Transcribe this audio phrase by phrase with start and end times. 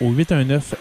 [0.00, 0.74] au 819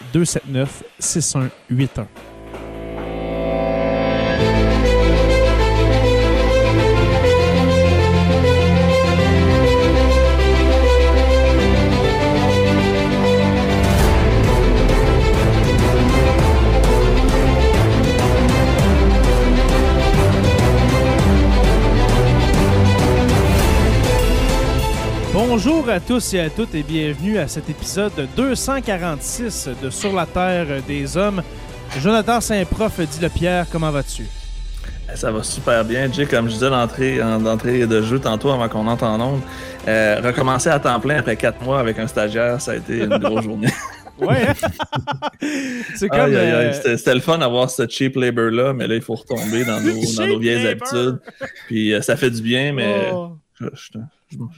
[25.62, 30.26] Bonjour à tous et à toutes et bienvenue à cet épisode 246 de Sur la
[30.26, 31.44] Terre des Hommes.
[31.98, 34.24] Jonathan Saint-Prof dit le Pierre, comment vas-tu?
[35.16, 36.26] Ça va super bien, Jay.
[36.26, 39.42] Comme je disais d'entrée, d'entrée de jeu tantôt avant qu'on entre en ondes,
[39.86, 43.18] euh, recommencer à temps plein après quatre mois avec un stagiaire, ça a été une
[43.18, 43.74] grosse journée.
[44.20, 44.48] Ouais.
[45.96, 46.20] c'est comme.
[46.34, 49.94] Euh, c'était le fun d'avoir ce cheap labor-là, mais là, il faut retomber dans nos,
[50.18, 51.20] dans nos vieilles habitudes.
[51.68, 53.38] Puis euh, ça fait du bien, mais oh.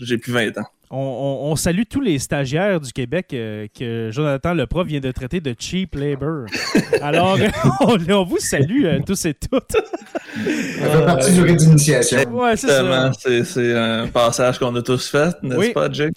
[0.02, 4.66] j'ai plus 20 ans on, salue tous les stagiaires du Québec euh, que Jonathan le
[4.68, 6.46] prof vient de traiter de cheap labor.
[7.02, 7.38] Alors,
[7.82, 9.72] on, vous salue euh, tous et toutes.
[9.72, 12.18] Ça fait partie du rite d'initiation.
[12.32, 13.12] Ouais, c'est ça.
[13.44, 16.14] C'est un passage qu'on a tous fait, n'est-ce pas, Jake?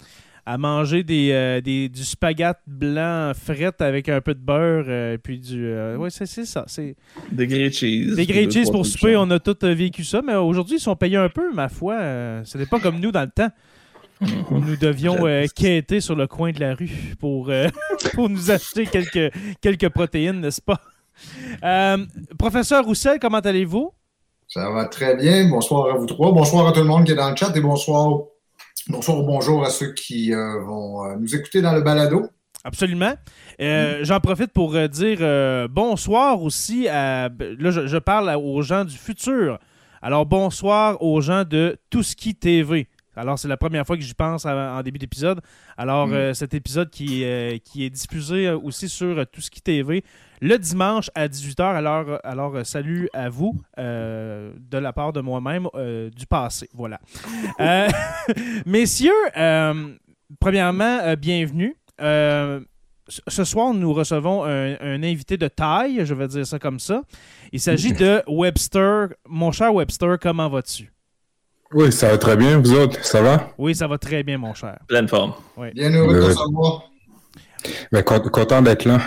[0.47, 5.17] à manger des, euh, des, du spaghette blanc fret avec un peu de beurre et
[5.17, 6.95] puis du ouais c'est ça c'est
[7.31, 10.75] des grilled cheese des grilled cheese pour souper on a tous vécu ça mais aujourd'hui
[10.75, 11.95] ils sont payés un peu ma foi
[12.43, 13.49] ce n'est pas comme nous dans le temps
[14.21, 17.67] nous devions euh, quêter sur le coin de la rue pour, euh,
[18.13, 20.81] pour nous acheter quelques, quelques protéines, n'est-ce pas?
[21.63, 22.05] Euh,
[22.37, 23.91] professeur Roussel, comment allez-vous?
[24.47, 25.49] Ça va très bien.
[25.49, 26.31] Bonsoir à vous trois.
[26.31, 28.21] Bonsoir à tout le monde qui est dans le chat et bonsoir,
[28.87, 32.27] bonsoir ou bonjour à ceux qui vont nous écouter dans le balado.
[32.63, 33.13] Absolument.
[33.59, 37.29] J'en profite pour dire bonsoir aussi à.
[37.29, 39.57] Là, je, je, parle aux gens du futur.
[40.01, 42.87] Alors, bonsoir aux gens de Tout Ski TV.
[43.15, 45.41] Alors, c'est la première fois que j'y pense en début d'épisode.
[45.77, 46.13] Alors, mm.
[46.13, 50.03] euh, cet épisode qui, euh, qui est diffusé euh, aussi sur Tout ce qui TV
[50.41, 51.63] le dimanche à 18h.
[51.63, 55.69] Alors, alors salut à vous de la part de moi-même
[56.13, 56.69] du passé.
[56.73, 56.99] Voilà.
[58.65, 59.13] messieurs,
[60.39, 61.75] premièrement, bienvenue.
[61.97, 67.03] ce soir, nous recevons un, un, invité de taille, je vais dire ça comme ça.
[67.53, 69.07] Il s'agit de Webster.
[69.27, 70.94] Mon cher Webster, comment vas-tu?
[71.75, 72.57] Oui, ça va très bien.
[72.57, 73.49] Vous autres, ça va?
[73.57, 74.79] Oui, ça va très bien, mon cher.
[74.87, 75.33] Pleine forme.
[75.73, 76.89] Bien heureux de savoir.
[77.91, 79.01] Ben, content d'être là.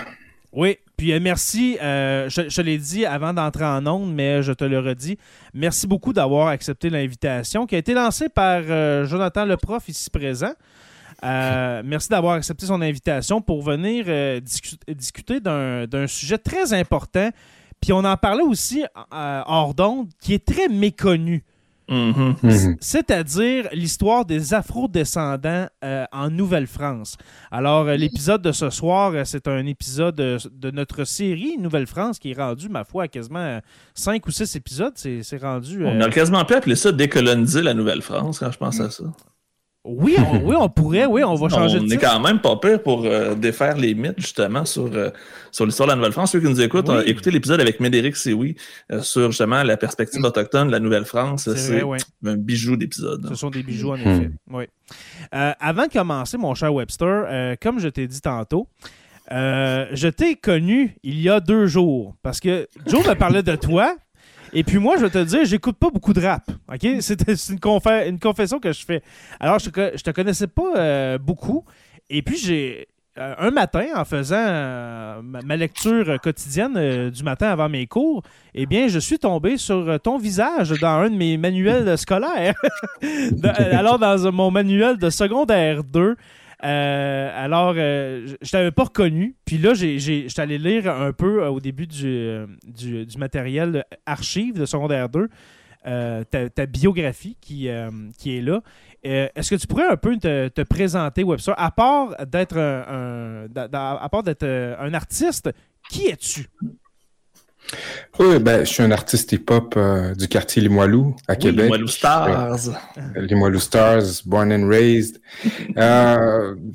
[0.52, 1.78] Oui, puis euh, merci.
[1.80, 5.16] Euh, je, l'ai dit avant d'entrer en onde, mais je te le redis.
[5.54, 10.10] Merci beaucoup d'avoir accepté l'invitation qui a été lancée par euh, Jonathan le prof ici
[10.10, 10.52] présent.
[11.22, 14.04] merci d'avoir accepté son invitation pour venir
[14.88, 17.30] discuter d'un sujet très important.
[17.80, 21.44] Puis on en parlait aussi hors d'onde, qui est très méconnu.
[21.88, 22.34] Mm-hmm.
[22.42, 22.76] Mm-hmm.
[22.80, 27.16] C'est-à-dire l'histoire des Afro-descendants euh, en Nouvelle-France.
[27.50, 32.32] Alors, euh, l'épisode de ce soir, euh, c'est un épisode de, notre série Nouvelle-France qui
[32.32, 33.60] est rendu, ma foi, à quasiment
[33.94, 34.92] cinq ou six épisodes.
[34.96, 35.84] C'est rendu.
[35.84, 39.04] On a quasiment pu appeler ça décoloniser la Nouvelle-France quand je pense à ça.
[39.88, 42.40] Oui, on, oui, on pourrait, oui, on va changer on de On est quand même
[42.40, 45.10] pas pire pour euh, défaire les mythes, justement, sur, euh,
[45.50, 46.32] sur l'histoire de la Nouvelle-France.
[46.32, 47.02] Ceux qui nous écoutent, oui.
[47.06, 48.56] écoutez l'épisode avec Médéric Sioui
[48.92, 51.48] euh, sur, justement, la perspective autochtone de la Nouvelle-France.
[51.54, 51.82] C'est
[52.24, 53.26] un bijou d'épisode.
[53.30, 54.30] Ce sont des bijoux, en effet.
[54.50, 54.64] Oui.
[55.32, 58.68] avant de commencer, mon cher Webster, comme je t'ai dit tantôt,
[59.30, 63.96] je t'ai connu il y a deux jours parce que Joe me parlait de toi.
[64.52, 66.50] Et puis moi, je vais te dire, j'écoute pas beaucoup de rap.
[66.72, 66.86] OK?
[67.00, 69.02] C'est une, confession que je fais.
[69.40, 71.64] Alors, je, je te connaissais pas beaucoup.
[72.10, 77.48] Et puis, j'ai euh, un matin, en faisant euh, ma, lecture quotidienne euh, du matin
[77.48, 78.22] avant mes cours,
[78.54, 82.54] eh bien, je suis tombé sur ton visage dans un de mes manuels scolaires.
[83.72, 86.16] alors, dans mon manuel de secondaire 2,
[86.60, 89.36] alors, je ne t'avais pas reconnu.
[89.44, 95.28] Puis là, j'étais allé lire un peu au début du, matériel archive de secondaire 2.
[95.84, 98.62] ta, biographie qui, est là.
[99.06, 104.08] Euh, est-ce que tu pourrais un peu te, présenter, Webster, à part d'être un, à
[104.08, 105.50] part d'être euh, un artiste,
[105.88, 106.48] qui es-tu?
[108.18, 111.64] Oui, ben, je suis un artiste hip-hop euh, du quartier Limoilou, à Québec.
[111.64, 112.58] Limoilou Stars.
[113.16, 115.20] Limoilou Stars, born and raised.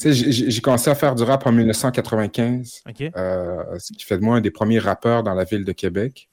[0.05, 4.51] j'ai commencé à faire du rap en 1995, ce qui fait de moi un des
[4.51, 6.29] premiers rappeurs dans la ville de Québec.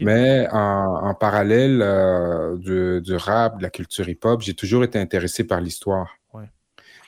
[0.00, 5.60] Mais en, parallèle euh, du, rap, de la culture hip-hop, j'ai toujours été intéressé par
[5.60, 6.14] l'histoire.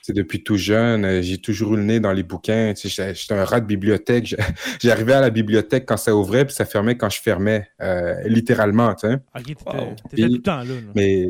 [0.01, 2.73] C'est depuis tout jeune, euh, j'ai toujours eu le nez dans les bouquins.
[2.75, 4.35] J'étais un rat de bibliothèque.
[4.81, 8.95] J'arrivais à la bibliothèque quand ça ouvrait, puis ça fermait quand je fermais, euh, littéralement.
[8.95, 10.73] Tu tout le temps là.
[10.95, 11.27] Mais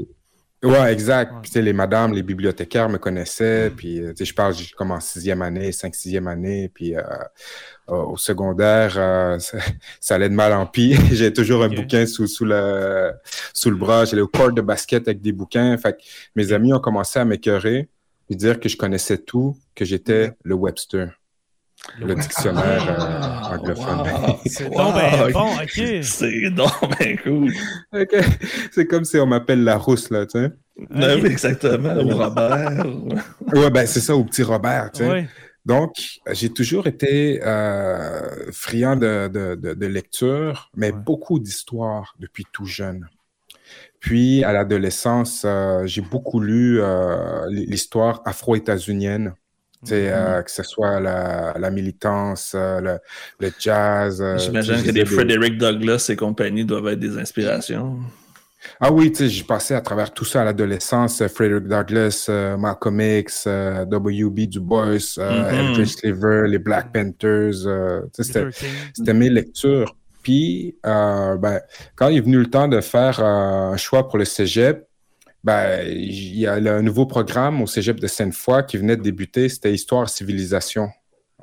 [0.64, 1.34] Ouais, exact.
[1.42, 3.72] Puis, les madames, les bibliothécaires me connaissaient.
[3.76, 6.70] Puis, je parle, commencé en sixième année, cinq, sixième année.
[6.72, 6.94] Puis,
[7.88, 9.40] au secondaire, euh,
[10.00, 11.00] ça, allait de mal en pire.
[11.12, 13.12] J'ai toujours un bouquin sous, sous, le,
[13.54, 14.06] sous le bras.
[14.06, 15.78] J'allais au court de basket avec des bouquins.
[15.78, 15.98] Fait
[16.36, 17.90] mes amis ont commencé à m'écœurer
[18.36, 21.18] dire que je connaissais tout, que j'étais le Webster.
[22.00, 24.04] Le, dictionnaire euh, ah, anglophone.
[24.46, 26.04] C'est donc bon, ok.
[26.04, 27.52] C'est donc bien cool.
[28.72, 30.52] C'est comme si on m'appelle la rousse, là, tu sais.
[30.92, 32.86] Ben oui, exactement, ou Robert.
[33.54, 35.28] ouais, ben c'est ça, au petit Robert, tu sais.
[35.66, 43.08] Donc, j'ai toujours été euh, friand de, lecture, mais beaucoup d'histoire depuis tout jeune.
[44.00, 49.34] Puis, à l'adolescence, euh, j'ai beaucoup lu euh, l'histoire afro-états-unienne.
[49.84, 50.44] Mm-hmm.
[50.44, 53.00] que ce soit la, militance, le,
[53.58, 54.24] jazz.
[54.38, 57.98] J'imagine que des Frederick Douglass et compagnie doivent être des inspirations.
[58.80, 61.22] Ah oui, tu sais, j'ai passé à travers tout ça à l'adolescence.
[61.22, 64.42] Euh, Frederick Douglass, euh, Malcolm X, euh, W.B.
[64.42, 67.54] Du Bois, mm les Black Panthers.
[68.14, 69.96] c'était mes lectures.
[70.22, 71.62] Puis, ben,
[71.96, 74.88] quand il est venu le temps de faire un choix pour le cégep,
[75.44, 79.50] ben, il y a un nouveau programme au cégep de Sainte-Foy qui venait de débuter.
[79.50, 80.90] C'était Histoire Civilisation.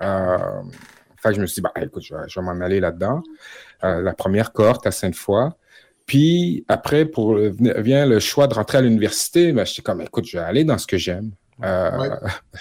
[0.00, 3.22] Enfin, je me suis dit, ben, écoute, je vais, je m'en aller là-dedans.
[3.82, 5.50] la première cohorte à Sainte-Foy.
[6.06, 10.38] Puis après, pour vient le choix de rentrer à l'université, ben, j'étais comme, écoute, je
[10.38, 11.32] vais aller dans ce que j'aime.
[11.62, 12.08] Euh,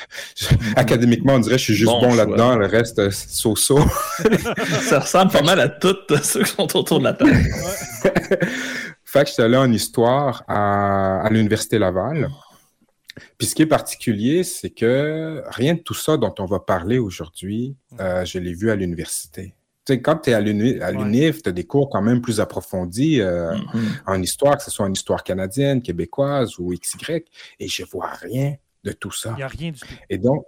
[0.75, 3.79] académiquement, on dirait que je suis juste bon, là-dedans, le reste, euh, so-so.
[4.81, 7.31] ça ressemble pas mal à toutes ceux qui sont autour de la table.
[9.03, 12.29] fait que j'étais allé en histoire à, à l'Université Laval.
[13.37, 16.97] Puis ce qui est particulier, c'est que rien de tout ça dont on va parler
[16.97, 19.53] aujourd'hui, euh, je l'ai vu à l'université
[19.95, 24.01] quand tu es à l'UNIF, tu as des cours quand même plus approfondis euh, mm-hmm.
[24.05, 27.23] en histoire, que ce soit en histoire canadienne, québécoise ou XY,
[27.59, 28.55] et je vois rien
[28.87, 29.31] de tout ça.
[29.33, 29.95] Il n'y a rien du tout.
[30.09, 30.45] Et donc,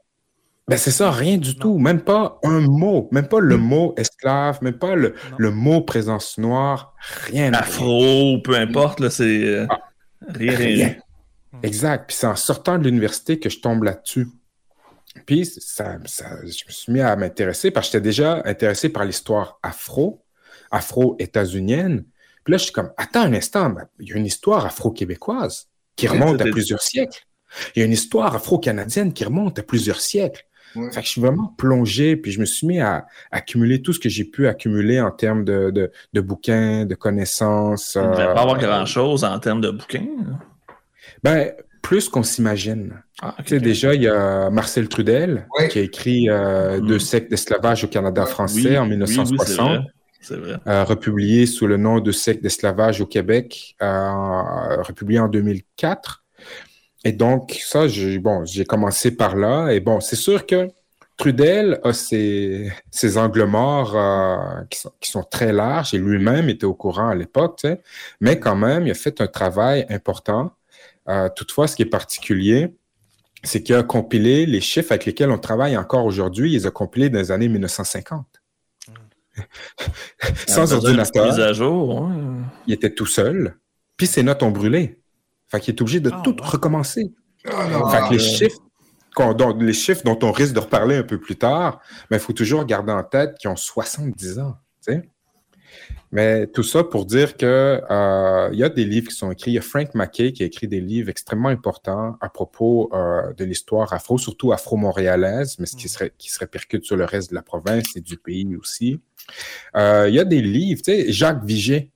[0.67, 1.79] ben c'est ça, rien du tout.
[1.79, 3.61] Même pas un mot, même pas le mm.
[3.61, 6.93] mot esclave, même pas le, mot présence noire,
[7.25, 7.53] rien.
[7.53, 9.79] Afro, peu importe, là, c'est euh, ah,
[10.27, 10.95] rien, rien.
[11.63, 12.05] Exact.
[12.07, 14.27] Puis c'est en sortant de l'université que je tombe là-dessus.
[15.25, 15.97] Puis ça,
[16.43, 20.23] je me suis mis à m'intéresser parce que j'étais déjà intéressé par l'histoire afro,
[20.69, 22.05] afro-états-unienne.
[22.43, 26.07] Puis là, je suis comme, attends un instant, il y a une histoire afro-québécoise qui
[26.07, 27.25] remonte à plusieurs siècles.
[27.75, 30.45] Il y a une histoire afro-canadienne qui remonte à plusieurs siècles.
[30.73, 33.99] Fait que je suis vraiment plongé, puis je me suis mis à, accumuler tout ce
[33.99, 37.95] que j'ai pu accumuler en termes de, bouquins, de connaissances.
[37.95, 40.05] Il ne devait pas avoir euh, grand-chose en termes de bouquins.
[41.23, 41.51] Ben,
[41.81, 43.01] plus qu'on s'imagine.
[43.21, 46.99] Ah, déjà, il y a Marcel Trudel qui a écrit euh, Deux hmm.
[46.99, 49.85] siècles d'esclavage au Canada français en 1960.
[50.21, 50.57] c'est vrai.
[50.67, 56.23] Euh, republié sous le nom de siècle d'esclavage au Québec, euh, republié en 2004.
[57.05, 59.69] Et donc, ça, j'ai bon, commencé par là.
[59.71, 60.67] Et bon, c'est sûr que
[61.17, 63.97] Trudel a ses, ses angles morts
[64.69, 67.65] qui, sont, qui, sont, très larges et lui-même était au courant à l'époque,
[68.21, 70.51] mais quand même, il a fait un travail important
[71.09, 72.75] euh, toutefois, ce qui est particulier,
[73.43, 76.71] c'est qu'il a compilé les chiffres avec lesquels on travaille encore aujourd'hui, il les a
[76.71, 78.25] compilés dans les années 1950.
[80.47, 81.39] Sans ordinateur.
[81.39, 82.09] à jour,
[82.67, 83.55] Il était tout seul.
[83.97, 84.99] Puis ses notes ont brûlé.
[85.49, 87.11] Fait qu'il est obligé de ah, tout recommencer.
[87.45, 88.59] Ah, fait que les chiffres
[89.59, 92.65] les chiffres dont on risque de reparler un peu plus tard, mais il faut toujours
[92.65, 94.55] garder en tête qu'ils ont 70 ans.
[96.11, 99.51] Mais tout ça pour dire qu'il euh, y a des livres qui sont écrits.
[99.51, 103.31] Il y a Frank Mackay qui a écrit des livres extrêmement importants à propos euh,
[103.33, 105.89] de l'histoire afro, surtout afro-montréalaise, mais ce qui, mm.
[105.89, 108.99] serait, qui se répercute sur le reste de la province et du pays aussi.
[109.75, 111.91] Euh, il y a des livres, tu sais, Jacques Vigée,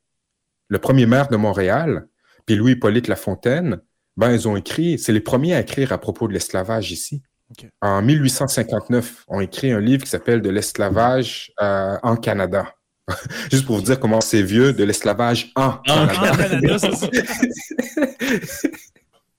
[0.67, 2.07] le premier maire de Montréal,
[2.45, 3.79] puis Louis-Hippolyte Lafontaine,
[4.17, 7.21] ben, ils ont écrit, c'est les premiers à écrire à propos de l'esclavage ici.
[7.81, 12.73] En 1859, ont écrit un livre qui s'appelle De l'esclavage en Canada.
[13.51, 16.77] Juste pour vous dire comment c'est vieux de l'esclavage en Canada.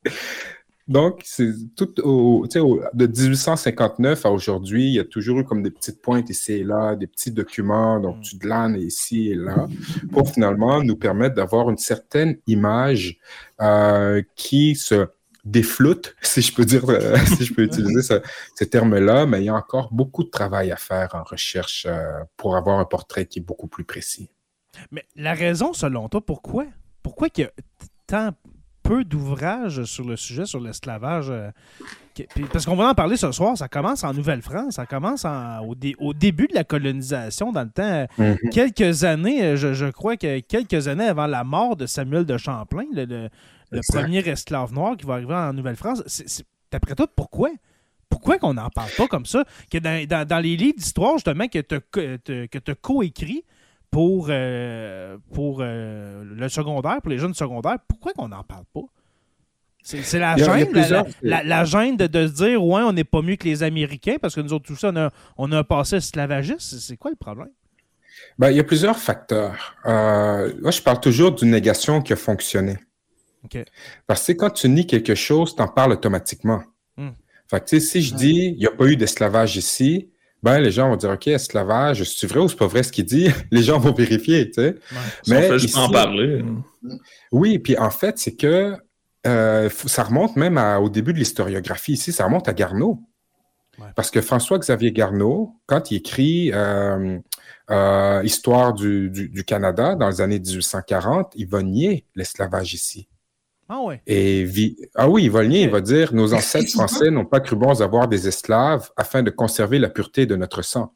[0.87, 5.71] Donc, c'est tout au, de 1859 à aujourd'hui, il y a toujours eu comme des
[5.71, 9.67] petites pointes ici et là, des petits documents, donc tu glanes ici et là,
[10.13, 13.19] pour finalement nous permettre d'avoir une certaine image
[13.63, 15.07] euh, qui se
[15.47, 18.21] défloute, si je peux dire, euh, si je peux utiliser ce,
[18.55, 22.21] ces termes-là, mais il y a encore beaucoup de travail à faire en recherche euh,
[22.37, 24.29] pour avoir un portrait qui est beaucoup plus précis.
[24.91, 26.67] Mais la raison, selon toi, pourquoi?
[27.03, 27.51] Pourquoi il y a
[28.07, 28.33] tant
[28.85, 31.31] peu d'ouvrages sur le sujet, sur l'esclavage?
[31.31, 31.51] Euh,
[32.53, 35.27] parce qu'on va en parler ce soir, ça commence en Nouvelle-France, ça commence
[35.99, 38.51] au, début de la colonisation, dans le temps, mm-hmm.
[38.51, 43.29] quelques années, je, crois que quelques années avant la mort de Samuel de Champlain, le
[43.75, 46.03] le premier esclave noir qui va arriver en Nouvelle-France.
[46.71, 47.51] D'après toi, pourquoi?
[48.09, 49.45] Pourquoi qu'on n'en parle pas comme ça?
[49.71, 53.45] Que dans, les livres d'histoire, justement, que tu as coécrit
[53.95, 58.81] pour, euh, pour euh, le secondaire, pour les jeunes secondaires, pourquoi qu'on n'en parle pas?
[59.85, 60.73] C'est la, gêne,
[61.23, 64.41] la, gêne de, se dire ouais, on n'est pas mieux que les Américains parce que
[64.41, 66.81] nous autres, tout ça, on a, on a un passé esclavagiste.
[66.81, 67.53] C'est quoi le problème?
[68.37, 69.77] Ben, il y a plusieurs facteurs.
[69.87, 72.79] Euh, moi, je parle toujours d'une négation qui a fonctionné.
[74.09, 76.65] Parce que quand tu nies quelque chose, tu en parles automatiquement.
[76.97, 77.11] Hmm.
[77.49, 80.09] Fait que, si je dis, il n'y a pas eu d'esclavage ici,
[80.45, 83.07] ben, les gens vont dire, OK, esclavage, c'est vrai ou c'est pas vrai ce qu'il
[83.07, 83.31] dit?
[83.51, 84.75] les gens vont vérifier, tu sais.
[85.27, 86.45] Mais fait en parler.
[87.33, 88.77] Oui, puis en fait, c'est que
[89.27, 93.01] euh, ça remonte même au début de l'historiographie ici, ça remonte à Garneau.
[93.97, 97.19] Parce que François-Xavier Garneau, quand il écrit euh,
[97.71, 103.09] euh, Histoire du, du, Canada dans les années 1840, il va nier l'esclavage ici.
[103.69, 104.03] Ah ouais.
[104.07, 104.47] Et
[104.95, 108.29] ah oui, Volnier, il va dire Nos ancêtres français n'ont pas cru bon avoir des
[108.29, 110.93] esclaves afin de conserver la pureté de notre sang.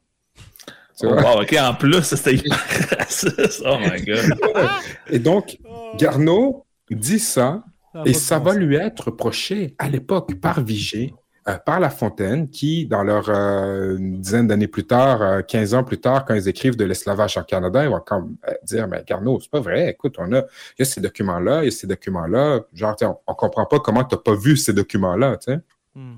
[1.04, 2.36] Oh, ok, en plus, c'était
[3.64, 4.34] Oh my God.
[5.10, 5.58] Et donc,
[5.96, 7.62] Garneau dit ça,
[8.04, 11.14] et ça va lui être reproché à l'époque par Vigée
[11.56, 15.98] par La Fontaine, qui, dans leur euh, dizaine d'années plus tard, 15 euh, ans plus
[15.98, 19.50] tard, quand ils écrivent de l'esclavage en Canada, ils vont comme dire, mais Garneau, c'est
[19.50, 22.60] pas vrai, écoute, on a, il y a ces documents-là, il y a ces documents-là,
[22.74, 25.60] genre, on, on comprend pas comment tu n'as pas vu ces documents-là, tu sais.
[25.94, 26.16] Hmm.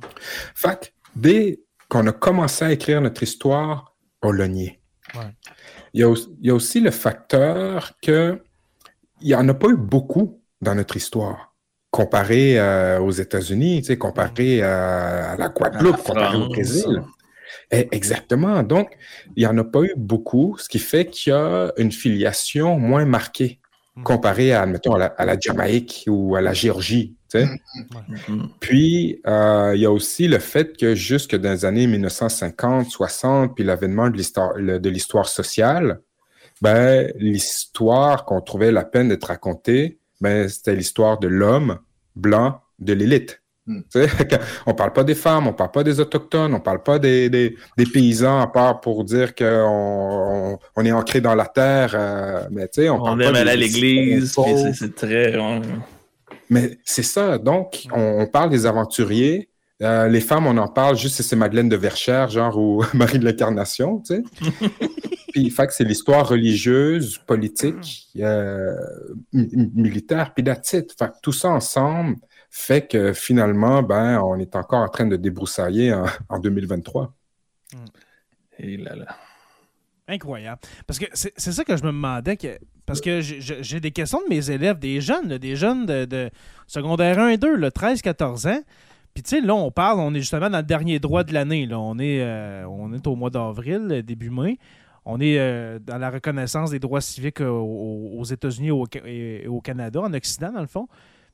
[0.54, 4.80] Fait dès qu'on a commencé à écrire notre histoire, on l'a nié.
[5.92, 8.42] Il, y a, il y a aussi le facteur que
[9.20, 11.49] il n'y en a pas eu beaucoup dans notre histoire
[11.90, 17.02] comparé euh, aux États-Unis, tu sais, comparé à, la Guadeloupe, comparé au Brésil.
[17.72, 18.62] Eh, exactement.
[18.62, 18.96] Donc,
[19.36, 22.78] il n'y en a pas eu beaucoup, ce qui fait qu'il y a une filiation
[22.78, 23.60] moins marquée
[23.96, 24.02] mm.
[24.04, 27.16] comparée à, admettons, à la, Jamaïque ou à la Géorgie.
[27.28, 27.46] Tu sais.
[27.46, 31.86] Mm, mm, puis, euh, il y a aussi le fait que jusque dans les années
[31.88, 36.00] 1950, 60, puis l'avènement de l'histoire sociale,
[36.60, 41.78] ben, l'histoire qu'on trouvait la peine d'être racontée, ben, c'était l'histoire de l'homme
[42.16, 43.42] blanc de l'élite.
[43.66, 43.80] Hmm.
[44.66, 47.56] On parle pas des femmes, on parle pas des autochtones, on parle pas des, des,
[47.92, 51.92] paysans à part pour dire qu'on on, est ancré dans la terre.
[51.94, 54.34] Euh, mais tu sais, on, on aime aller à l'église,
[54.72, 55.36] c'est très.
[56.48, 57.38] Mais c'est ça.
[57.38, 59.50] Donc, on, parle des aventuriers.
[59.82, 63.18] Euh, les femmes, on en parle juste si c'est Madeleine de Verchères, genre, ou Marie
[63.18, 64.22] de l'Incarnation, tu sais.
[65.32, 68.74] puis, fait que c'est l'histoire religieuse, politique, euh,
[69.32, 72.16] militaire, puis Fait que tout ça ensemble
[72.50, 75.94] fait que finalement, ben, on est encore en train de débroussailler
[76.28, 77.14] en, 2023.
[78.58, 79.06] Et là là.
[80.08, 80.60] Incroyable.
[80.86, 84.28] Parce que c'est ça que je me demandais, que, parce que j'ai des questions de
[84.28, 86.30] mes élèves, des jeunes, des jeunes de,
[86.66, 88.62] secondaire 1 et 2, 13-14 ans.
[89.14, 91.68] Puis tu sais, là, on parle, on est justement dans le dernier droit de l'année.
[91.72, 94.58] On, est, euh, on est au mois d'avril, début mai.
[95.12, 98.70] On est euh, dans la reconnaissance des droits civiques aux, États-Unis
[99.04, 100.86] et, au, Canada, en Occident, dans le fond.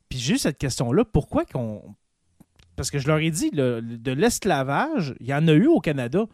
[0.09, 1.83] Puis juste cette question-là, pourquoi qu'on.
[2.75, 6.25] Parce que je leur ai dit, de l'esclavage, il y en a eu au Canada.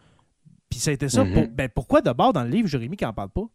[0.69, 1.23] Puis ça a été ça.
[1.23, 1.47] Mm-hmm.
[1.47, 3.45] ben, pourquoi d'abord dans le livre, Jérémy, qui n'en parle pas?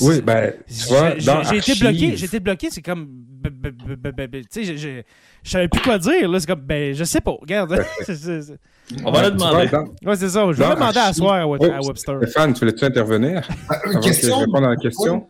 [0.00, 3.08] Oui, ben, tu vois, j'ai été bloqué, j'ai été bloqué, c'est comme,
[3.44, 7.84] tu sais, je savais plus quoi dire, là, c'est comme, ben, je sais pas, regarde.
[9.04, 9.68] On va le demander.
[10.04, 12.18] Oui, c'est ça, je vais demander à soir à, Webster.
[12.22, 13.48] Stéphane, tu voulais-tu intervenir?
[13.86, 14.44] Euh, une question?
[14.44, 15.28] Que je à la question?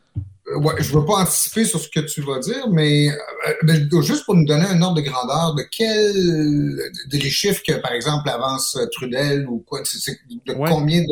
[0.57, 4.25] Ouais, je ne veux pas anticiper sur ce que tu vas dire, mais euh, juste
[4.25, 6.77] pour nous donner un ordre de grandeur, de quel
[7.09, 11.03] des chiffres que, par exemple, avance Trudel ou quoi, de combien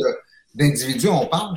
[0.54, 1.56] d'individus on parle?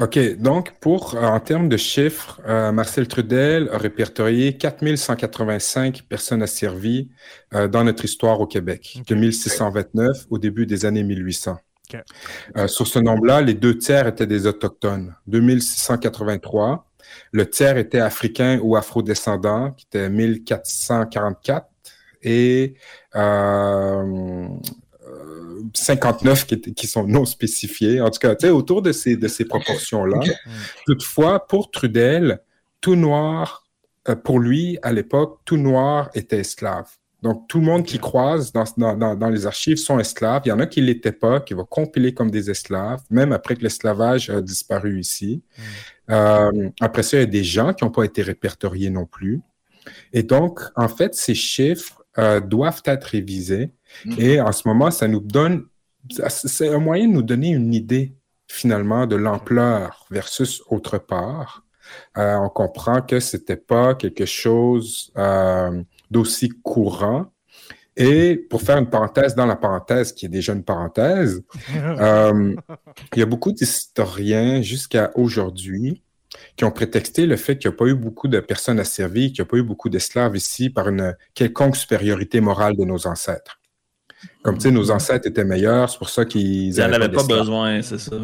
[0.00, 0.18] OK.
[0.38, 7.10] Donc, pour, en termes de chiffres, euh, Marcel Trudel a répertorié 4185 personnes asservies
[7.54, 11.56] euh, dans notre histoire au Québec, de 1629 au début des années 1800.
[12.56, 15.14] Euh, sur ce nombre-là, les deux tiers étaient des Autochtones.
[15.28, 16.90] 2683.
[17.30, 21.68] Le tiers était africain ou afro-descendant, qui était 1444.
[22.22, 22.74] Et
[25.72, 28.00] 59 qui, sont non spécifiés.
[28.00, 30.20] En tout cas, autour de ces, de ces proportions-là.
[30.86, 32.40] Toutefois, pour Trudel,
[32.80, 33.64] tout noir,
[34.08, 36.88] euh, pour lui, à l'époque, tout noir était esclave.
[37.22, 40.42] Donc, tout le monde qui croise dans, dans, dans, les archives sont esclaves.
[40.44, 43.32] Il y en a qui ne l'étaient pas, qui vont compiler comme des esclaves, même
[43.32, 45.42] après que l'esclavage a disparu ici.
[46.10, 49.40] Euh, après ça, il y a des gens qui n'ont pas été répertoriés non plus.
[50.12, 53.70] Et donc, en fait, ces chiffres euh, doivent être révisés
[54.04, 54.20] Mm-hmm.
[54.20, 55.66] Et en ce moment, ça nous donne,
[56.28, 58.14] c'est un moyen de nous donner une idée
[58.48, 61.64] finalement de l'ampleur versus autre part.
[62.16, 67.26] Euh, on comprend que c'était pas quelque chose euh, d'aussi courant.
[67.96, 71.42] Et pour faire une parenthèse dans la parenthèse, qui est déjà une parenthèse,
[71.76, 72.54] euh,
[73.12, 76.02] il y a beaucoup d'historiens jusqu'à aujourd'hui
[76.56, 79.42] qui ont prétexté le fait qu'il n'y a pas eu beaucoup de personnes asservies, qu'il
[79.42, 83.60] n'y a pas eu beaucoup d'esclaves ici par une quelconque supériorité morale de nos ancêtres.
[84.42, 86.74] Comme, tu sais, nos ancêtres étaient meilleurs, c'est pour ça qu'ils...
[86.74, 88.16] Ils n'en avaient pas, besoin, c'est ça.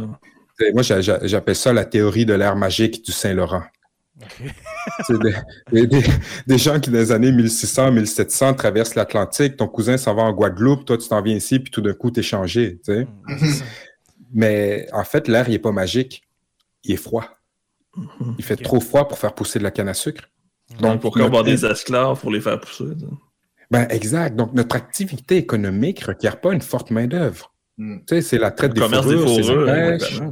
[0.74, 3.62] Moi, j'appelle ça la théorie de l'ère magique du Saint-Laurent.
[5.72, 5.86] des,
[6.46, 10.32] des, gens qui, dans les années 1600, 1700, traversent l'Atlantique, ton cousin s'en va en
[10.32, 13.06] Guadeloupe, toi, tu t'en viens ici, puis tout d'un coup, t'es changé, tu sais.
[13.28, 13.62] Mm-hmm.
[14.32, 16.22] Mais en fait, l'air, il n'est pas magique.
[16.84, 17.24] Il est froid.
[17.96, 18.34] Mm-hmm.
[18.38, 20.24] Il fait trop froid pour faire pousser de la canne à sucre.
[20.78, 22.84] Donc, pourquoi avoir des esclaves pour les faire pousser?
[23.70, 24.36] Ben, exact.
[24.36, 27.52] Donc, notre activité économique ne requiert pas une forte main-d'œuvre.
[27.78, 27.98] Hmm.
[27.98, 30.22] Tu sais, c'est la traite des fourrures, Tu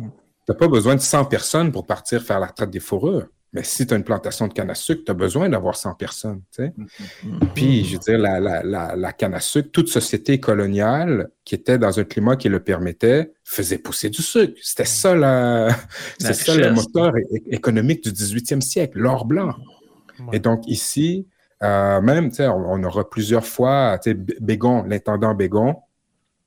[0.48, 3.26] n'as pas besoin de 100 personnes pour partir faire la traite des fourrures.
[3.54, 5.94] Mais si tu as une plantation de canne à sucre, tu as besoin d'avoir 100
[5.94, 6.42] personnes.
[6.54, 6.72] Tu sais?
[6.76, 6.86] Hmm,
[7.24, 11.54] hmm, Puis, je veux dire, la, la, la, canne à sucre, toute société coloniale qui
[11.54, 14.58] était dans un climat qui le permettait, faisait pousser du sucre.
[14.60, 15.68] C'était ça, la,
[16.18, 17.12] c'est ça le moteur
[17.46, 19.54] économique du 18e siècle, l'or blanc.
[20.32, 21.26] Et donc, ici,
[21.62, 23.98] euh, même, on, on, aura plusieurs fois,
[24.40, 25.76] Bégon, l'intendant Bégon,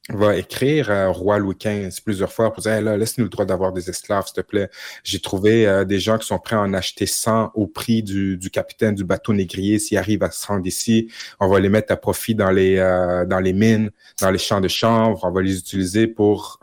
[0.09, 3.71] va écrire à roi Louis XV plusieurs fois pour dire là, laisse-nous le droit d'avoir
[3.71, 4.69] des esclaves, s'il te plaît.
[5.03, 8.39] J'ai trouvé euh, des gens qui sont prêts à en acheter 100 au prix du,
[8.51, 11.11] capitaine du bateau négrier s'il arrive à se rendre ici.
[11.39, 14.59] On va les mettre à profit dans les euh, dans les mines, dans les champs
[14.59, 15.19] de chanvre.
[15.23, 16.59] On va les utiliser pour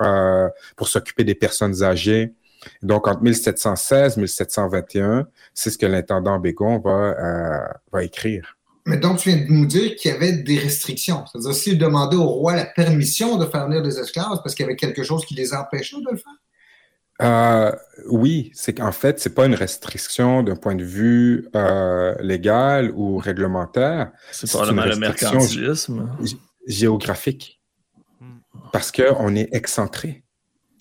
[0.77, 2.35] pour s'occuper des personnes âgées.
[2.83, 8.57] Donc, entre 1716 et 1721, c'est ce que l'intendant Bégon va, euh, va écrire.
[8.87, 11.25] Mais donc, tu viens de nous dire qu'il y avait des restrictions.
[11.27, 14.69] C'est-à-dire, s'il demandait au roi la permission de faire venir des esclaves, parce qu'il y
[14.69, 16.33] avait quelque chose qui les empêchait de le faire?
[17.21, 17.73] Euh,
[18.09, 23.19] oui, c'est qu'en fait, c'est pas une restriction d'un point de vue euh, légal ou
[23.19, 24.13] réglementaire.
[24.31, 26.09] C'est pas le mercantilisme.
[26.67, 27.61] Géographique.
[28.73, 30.25] Parce qu'on est excentré.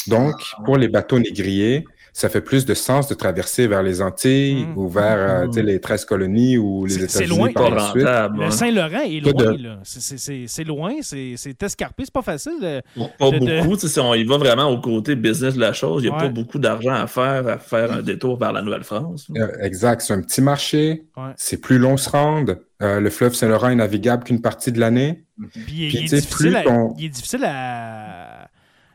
[0.08, 1.86] Donc, pour les bateaux négriers,
[2.17, 4.78] ça fait plus de sens de traverser vers les Antilles mmh.
[4.78, 5.60] ou vers euh, mmh.
[5.60, 7.30] les 13 colonies ou les États-Unis.
[7.30, 8.28] C'est loin.
[8.34, 9.80] Le Saint-Laurent est loin.
[9.84, 12.82] C'est loin, c'est escarpé, c'est pas facile.
[12.96, 13.78] pas beaucoup.
[13.78, 16.30] Si on y va vraiment au côté business de la chose, il n'y a pas
[16.30, 19.28] beaucoup d'argent à faire à faire un détour vers la Nouvelle-France.
[19.38, 20.02] Euh, exact.
[20.02, 21.04] C'est un petit marché.
[21.36, 22.56] C'est plus long se rendre.
[22.82, 25.24] Euh, le fleuve Saint-Laurent est navigable qu'une partie de l'année.
[25.52, 28.26] Puis, il, est il est difficile à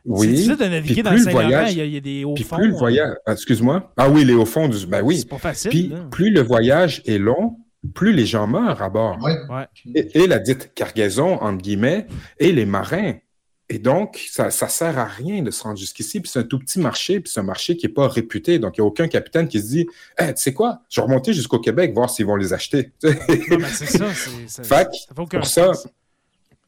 [0.05, 0.27] oui.
[0.27, 2.57] C'est difficile de naviguer dans le Saint-Laurent, il, y a des hauts fonds.
[2.57, 3.93] Plus le voyage, ah, excuse-moi.
[3.97, 4.87] Ah oui, les hauts fonds du.
[4.87, 5.19] Ben oui.
[5.19, 5.71] C'est pas facile.
[5.71, 7.57] Puis plus le voyage est long,
[7.95, 9.19] plus les gens meurent à bord.
[9.23, 9.67] Ouais.
[9.95, 12.07] Et, la dite cargaison, entre guillemets,
[12.39, 13.15] et les marins.
[13.69, 16.21] Et donc, ça ne sert à rien de se rendre jusqu'ici.
[16.21, 18.59] Puis c'est un tout petit marché, puis c'est un marché qui n'est pas réputé.
[18.59, 19.87] Donc, il n'y a aucun capitaine qui se dit
[20.19, 22.93] hey, Tu sais quoi, je vais remonter jusqu'au Québec, voir s'ils vont les acheter.
[23.03, 23.13] non,
[23.59, 24.07] mais c'est ça.
[24.47, 25.73] C'est, fait, pour ça,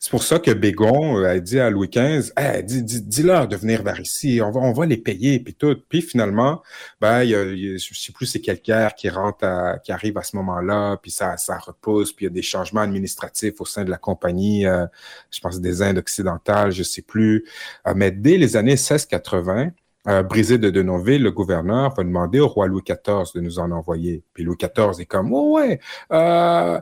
[0.05, 3.83] c'est pour ça que Bégon euh, a dit à Louis XV, hey, dis-leur de venir
[3.83, 5.75] vers ici, on va, on va les payer, puis tout.
[5.89, 6.63] Puis finalement,
[7.01, 9.47] ben, il y a, je sais plus c'est quelle guerre qui rentre,
[9.83, 12.83] qui arrive à ce moment-là, puis ça, ça repousse, puis il y a des changements
[12.83, 14.85] administratifs au sein de la compagnie, euh,
[15.31, 17.47] je pense des Indes occidentales, je sais plus.
[17.87, 19.71] Euh, mais dès les années 1680,
[20.07, 23.71] euh, Brisé de Denonville, le gouverneur, va demander au roi Louis XIV de nous en
[23.71, 24.23] envoyer.
[24.35, 25.81] Puis Louis XIV est comme, oh ouais,
[26.13, 26.79] euh,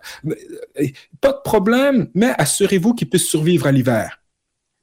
[1.20, 4.18] pas de problème, mais assurez-vous qu'ils puissent survivre à l'hiver.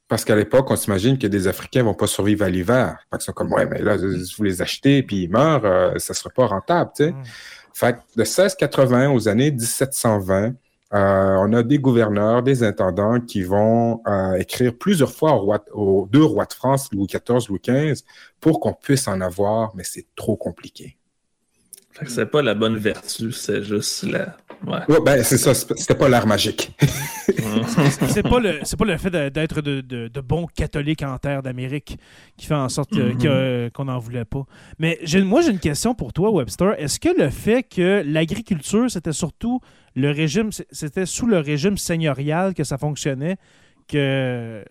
[0.08, 2.98] Parce qu'à l'époque, on s'imagine que des Africains vont pas survivre à l'hiver.
[3.12, 6.30] Ils sont comme, ouais, mais là, vous les achetez, puis ils meurent, euh, ça sera
[6.30, 7.12] pas rentable, tu sais.
[7.12, 7.22] Mm.
[7.72, 10.54] Fait que de 1680 aux années 1720,
[10.92, 15.40] euh, on a des gouverneurs, des intendants qui vont euh, écrire plusieurs fois
[15.72, 18.02] aux, deux rois de France, Louis XIV, Louis XV,
[18.40, 20.96] pour qu'on puisse en avoir, mais c'est trop compliqué.
[22.06, 24.36] c'est pas la bonne vertu, c'est juste la.
[24.66, 25.00] Ouais.
[25.02, 26.72] ben, c'est ça, c'était pas l'art magique.
[28.08, 31.98] c'est pas le pas le fait d'être de, de, bons catholiques en terre d'Amérique
[32.36, 33.70] qui fait en sorte mm-hmm.
[33.70, 34.44] qu'on n'en voulait pas.
[34.78, 36.74] Mais moi j'ai une question pour toi, Webster.
[36.78, 39.60] Est-ce que le fait que l'agriculture c'était surtout
[39.94, 43.36] le régime, c'était sous le régime seigneurial que ça fonctionnait,
[43.88, 44.64] que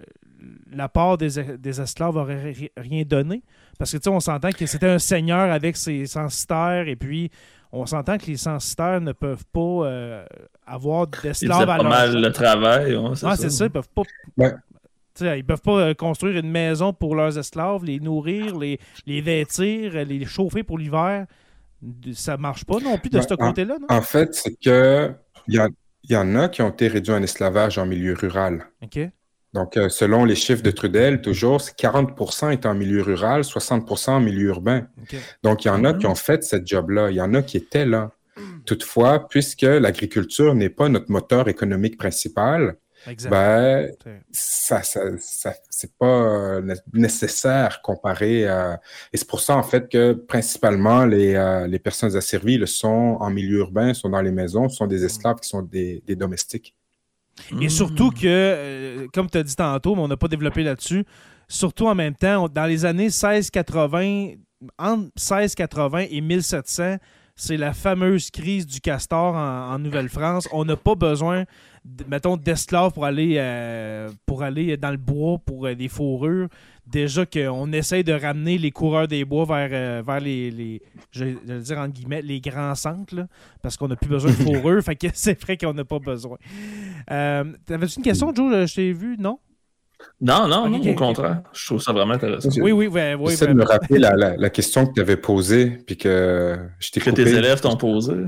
[0.71, 3.43] la part des, esclaves aurait rien donné.
[3.77, 7.29] Parce que, tu sais, on s'entend que c'était un seigneur avec ses censitaires, et puis
[7.71, 10.25] on s'entend que les censitaires ne peuvent pas euh,
[10.65, 11.89] avoir d'esclaves à leur...
[11.89, 12.97] mal le travail.
[13.23, 13.65] ah, c'est ça.
[13.65, 14.03] ils peuvent pas...
[15.21, 20.05] Ils peuvent pas euh, construire une maison pour leurs esclaves, les nourrir, les, les vêtir,
[20.05, 21.25] les chauffer pour l'hiver
[22.13, 23.87] ça marche pas non plus de ben, ce côté-là, non?
[23.89, 25.13] En fait, c'est que
[25.47, 25.55] il
[26.09, 28.67] y, en a qui ont été réduits en esclavage en milieu rural.
[28.81, 28.99] OK.
[29.53, 34.19] Donc, euh, selon les chiffres de Trudel, toujours, 40% est en milieu rural, 60% en
[34.19, 34.87] milieu urbain.
[35.43, 36.09] Donc, il y en a qui mm-hmm.
[36.09, 37.09] ont fait cette job-là.
[37.09, 38.11] Il y en a qui étaient là.
[38.37, 38.41] Mm.
[38.65, 42.75] Toutefois, puisque l'agriculture n'est pas notre moteur économique principal,
[43.29, 43.91] ben,
[44.31, 48.79] ça, ça, ça c'est pas euh, nécessaire comparé à...
[49.13, 53.17] Et c'est pour ça, en fait, que principalement, les, euh, les personnes asservies le sont
[53.19, 55.05] en milieu urbain, sont dans les maisons, sont des mmh.
[55.05, 56.75] esclaves qui sont des, des domestiques.
[57.61, 61.05] Et surtout que, euh, comme tu as dit tantôt, mais on n'a pas développé là-dessus,
[61.47, 64.33] surtout en même temps, dans les années 1680,
[64.77, 66.97] entre 1680 et 1700,
[67.39, 70.47] c'est la fameuse crise du castor en Nouvelle-France.
[70.51, 71.45] On n'a pas besoin
[72.07, 76.47] mettons, d'esclaves pour aller euh, pour aller dans le bois pour euh, des fourrures.
[76.85, 81.25] Déjà qu'on essaye de ramener les coureurs des bois vers, euh, vers les, les je,
[81.25, 83.27] vais dire entre guillemets, les grands centres,
[83.61, 84.83] parce qu'on n'a plus besoin de fourrures.
[84.83, 86.37] fait que c'est vrai qu'on n'a pas besoin.
[87.07, 88.65] T'avais-tu une question, Joe?
[88.67, 89.39] Je t'ai vu, non?
[90.21, 91.41] Non, non, non, au contraire.
[91.53, 92.49] Je trouve ça vraiment intéressant.
[92.57, 93.01] Oui, oui, oui.
[93.19, 96.91] oui J'essaie de me rappeler la, la, question que tu avais posée, puis que je
[96.91, 98.25] t'ai Que tes élèves t'ont posée.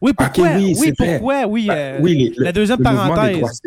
[0.00, 0.48] Oui, pourquoi?
[0.56, 1.46] oui, pourquoi?
[1.46, 3.60] Oui, ben, euh, oui la deuxième parenthèse.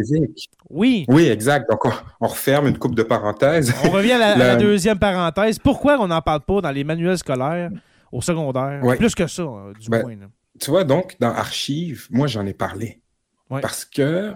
[0.69, 1.05] Oui.
[1.07, 1.69] Oui, exact.
[1.69, 1.85] Donc,
[2.19, 3.73] on, referme une coupe de parenthèses.
[3.83, 5.59] On revient à la, deuxième parenthèse.
[5.59, 7.71] Pourquoi on n'en parle pas dans les manuels scolaires
[8.11, 8.81] au secondaire?
[8.97, 10.15] Plus que ça, euh, du ben, moins.
[10.59, 13.01] Tu vois, donc, dans Archives, moi, j'en ai parlé.
[13.49, 14.33] Parce que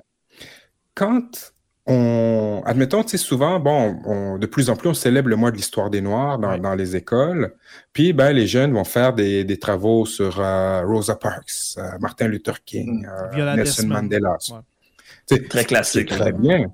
[0.96, 1.54] quand
[1.88, 5.58] on, admettons, tu sais, souvent, bon, de plus en plus, on célèbre le mois de
[5.58, 7.54] l'histoire des Noirs dans, les écoles.
[7.94, 12.64] Puis, ben, les jeunes vont faire des, travaux sur euh, Rosa Parks, euh, Martin Luther
[12.64, 13.40] King, mm.
[13.40, 14.38] euh, Nelson Mandela.
[15.50, 16.10] Très classique.
[16.10, 16.68] Très bien.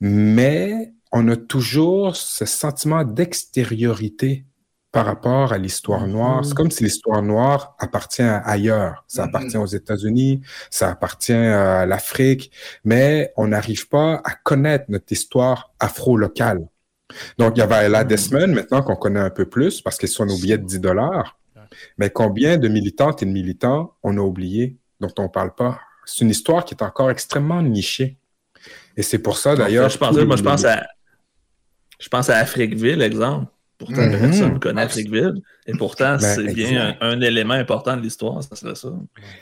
[0.00, 4.44] Mais on a toujours ce sentiment d'extériorité
[4.92, 6.44] par rapport à l'histoire noire.
[6.44, 6.54] C'est mm-hmm.
[6.54, 9.04] comme si l'histoire noire appartient ailleurs.
[9.08, 9.28] Ça mm-hmm.
[9.28, 12.52] appartient aux États-Unis, ça appartient à l'Afrique,
[12.84, 16.68] mais on n'arrive pas à connaître notre histoire afro-locale.
[17.38, 20.08] Donc, il y avait là des semaines maintenant qu'on connaît un peu plus parce qu'ils
[20.08, 21.38] sont nos billets de 10 dollars.
[21.96, 25.80] Mais combien de militantes et de militants on a oublié, dont on ne parle pas?
[26.04, 28.18] C'est une histoire qui est encore extrêmement nichée.
[28.96, 29.88] Et c'est pour ça, d'ailleurs...
[29.88, 30.82] Je pense, moi, je pense à...
[31.98, 33.46] Je pense à Afriqueville, exemple.
[33.84, 34.20] Pourtant, mm-hmm.
[34.20, 34.86] personne ne connaît.
[35.66, 38.92] Et pourtant, ben, c'est bien un, élément important de l'histoire, ça serait ça.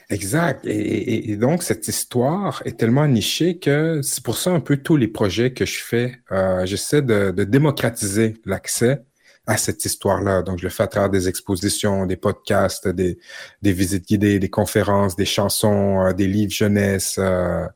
[0.08, 0.64] Exact.
[0.64, 5.08] Et, donc, cette histoire est tellement nichée que c'est pour ça un peu tous les
[5.08, 9.02] projets que je fais, euh, j'essaie de, démocratiser l'accès
[9.46, 10.42] à cette histoire-là.
[10.42, 13.18] Donc, je le fais à travers des expositions, des podcasts, des,
[13.62, 17.16] visites guidées, des conférences, des chansons, euh, des livres jeunesse.
[17.18, 17.66] Euh,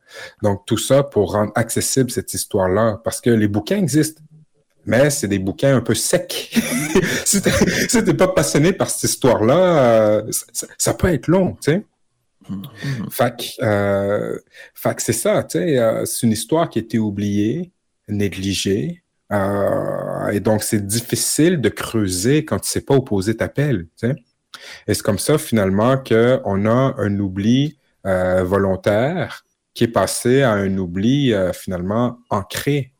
[0.42, 3.02] donc, tout ça pour rendre accessible cette histoire-là.
[3.04, 4.22] Parce que les bouquins existent
[4.86, 6.50] mais c'est des bouquins un peu secs.
[7.24, 10.30] si t'es pas passionné par cette histoire-là, euh,
[10.78, 11.86] ça, peut être long, tu sais.
[12.50, 13.10] Mm-hmm.
[13.10, 14.38] Fait, euh,
[14.82, 17.72] que c'est ça, tu sais, euh, c'est une histoire qui a été oubliée,
[18.08, 19.02] négligée,
[20.30, 24.14] et donc c'est difficile de creuser quand tu sais pas opposer ta pelle, tu sais.
[24.86, 30.78] Et c'est comme ça, finalement, qu'on a un oubli volontaire qui est passé à un
[30.78, 32.92] oubli, finalement, ancré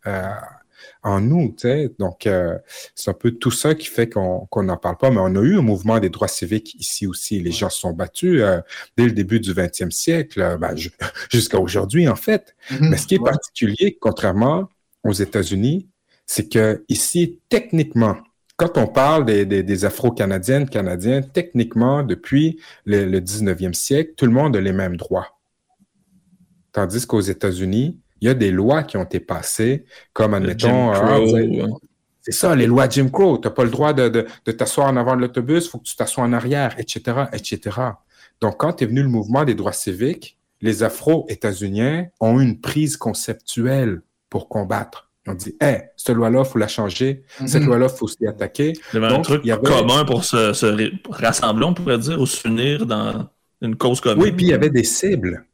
[1.05, 1.55] en nous.
[1.57, 1.91] Tu sais.
[1.99, 2.59] Donc, euh,
[2.95, 5.11] c'est un peu tout ça qui fait qu'on n'en parle pas.
[5.11, 7.41] Mais on a eu un mouvement des droits civiques ici aussi.
[7.41, 8.61] Les gens se sont battus euh,
[8.97, 10.75] dès le début du 20e siècle, euh, ben,
[11.31, 12.57] jusqu'à aujourd'hui, en fait.
[12.71, 12.89] Mm-hmm.
[12.89, 14.69] Mais ce qui est particulier, contrairement
[15.05, 15.89] aux États-Unis,
[16.27, 18.17] c'est que ici, techniquement,
[18.57, 24.61] quand on parle des, Afro-Canadiennes, Canadiens, techniquement, depuis le, 19e siècle, tout le monde a
[24.61, 25.41] les mêmes droits.
[26.73, 29.85] Tandis qu'aux États-Unis, il y a des lois qui ont été passées,
[30.15, 31.19] comme, admettons, ah,
[32.23, 33.37] c'est ça, les lois Jim Crow.
[33.37, 35.85] Tu n'as pas le droit de, de t'asseoir en avant de l'autobus, il faut que
[35.85, 37.79] tu t'assoies en arrière, etc., etc.
[38.41, 42.97] Donc, quand est venu le mouvement des droits civiques, les Afro-États-Uniens ont eu une prise
[42.97, 45.11] conceptuelle pour combattre.
[45.27, 47.25] On dit, hé, cette loi-là, il faut la changer.
[47.45, 47.67] Cette mhm.
[47.67, 48.73] loi-là, il faut s'y attaquer.
[48.95, 53.29] Il y avait un truc commun pour se, rassembler, on pourrait dire, ou s'unir dans
[53.61, 54.23] une cause commune.
[54.23, 55.45] Oui, puis il y avait des cibles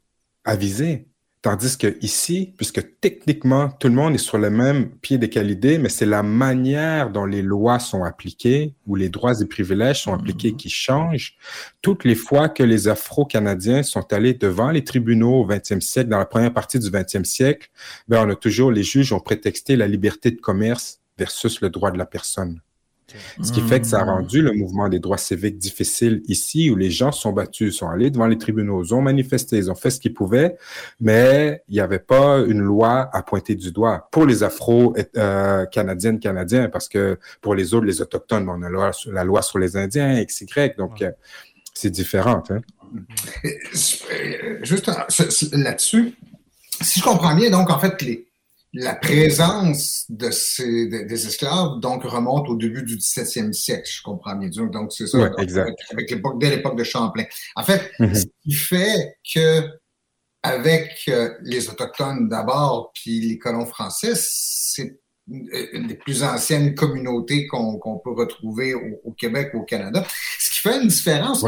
[0.45, 1.10] à viser.
[1.41, 5.89] Tandis que ici, puisque techniquement, tout le monde est sur le même pied d'égalité, mais
[5.89, 10.51] c'est la manière dont les lois sont appliquées ou les droits et privilèges sont appliqués
[10.51, 10.57] mhm.
[10.57, 11.35] qui change.
[11.81, 16.19] Toutes les fois que les Afro-Canadiens sont allés devant les tribunaux au 20e siècle, dans
[16.19, 17.69] la première partie du 20e siècle,
[18.07, 21.89] ben, on a toujours, les juges ont prétexté la liberté de commerce versus le droit
[21.89, 22.61] de la personne.
[23.41, 24.09] Ce qui fait que ça a hmm.
[24.09, 28.09] rendu le mouvement des droits civiques difficile ici, où les gens sont battus, sont allés
[28.09, 30.57] devant les tribunaux, ils ont manifesté, ils ont fait ce qu'ils pouvaient,
[30.99, 36.69] mais il n'y avait pas une loi à pointer du doigt pour les Afro-Canadiennes, Canadiens,
[36.69, 40.45] parce que pour les autres, les Autochtones, on a la loi, sur les Indiens, XY,
[40.77, 41.11] donc euh,
[41.73, 42.43] c'est différent.
[42.49, 42.61] Hein.
[43.45, 44.91] Euh, juste
[45.53, 46.15] là-dessus,
[46.81, 48.27] si je comprends bien, donc en fait, les,
[48.73, 54.35] la présence de ces, des esclaves donc remonte au début du 17e siècle, je comprends
[54.35, 54.49] bien.
[54.49, 57.25] Donc, c'est ça, avec l'époque, dès l'époque de Champlain.
[57.55, 58.15] En fait, mm-hmm.
[58.15, 59.63] ce qui fait que
[60.43, 67.47] avec euh, les Autochtones d'abord, puis les colons français, c'est une des plus anciennes communautés
[67.47, 70.05] qu'on peut retrouver au, Québec ou au Canada.
[70.39, 71.45] Ce qui fait une différence.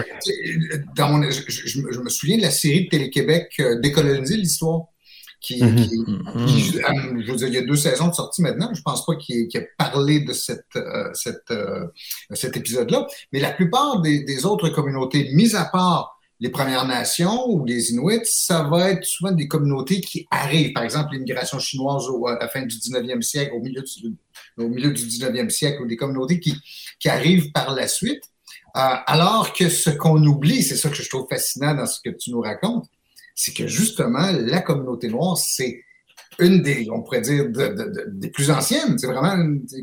[0.95, 4.92] Dans je, me souviens de la série de Télé-Québec euh, Décoloniser l'histoire
[5.43, 6.23] qui, mhm.
[6.33, 8.73] euh, je veux dire, il y a deux saisons de sortie maintenant.
[8.73, 11.85] Je pense pas qu'il ait, parlé de cette, euh, cette, euh,
[12.31, 13.05] cet épisode-là.
[13.33, 17.91] Mais la plupart des, des, autres communautés, mis à part les Premières Nations ou les
[17.91, 20.71] Inuits, ça va être souvent des communautés qui arrivent.
[20.71, 24.15] Par exemple, l'immigration chinoise au, à la fin du 19e siècle, au milieu du,
[24.57, 26.55] au milieu du 19e siècle, ou des communautés qui,
[26.99, 28.23] qui arrivent par la suite.
[28.73, 32.31] alors que ce qu'on oublie, c'est ça que je trouve fascinant dans ce que tu
[32.31, 32.87] nous racontes,
[33.35, 35.81] c'est que justement, la communauté noire, c'est
[36.39, 37.45] une des, on pourrait dire,
[38.07, 38.97] des plus anciennes.
[38.97, 39.35] C'est vraiment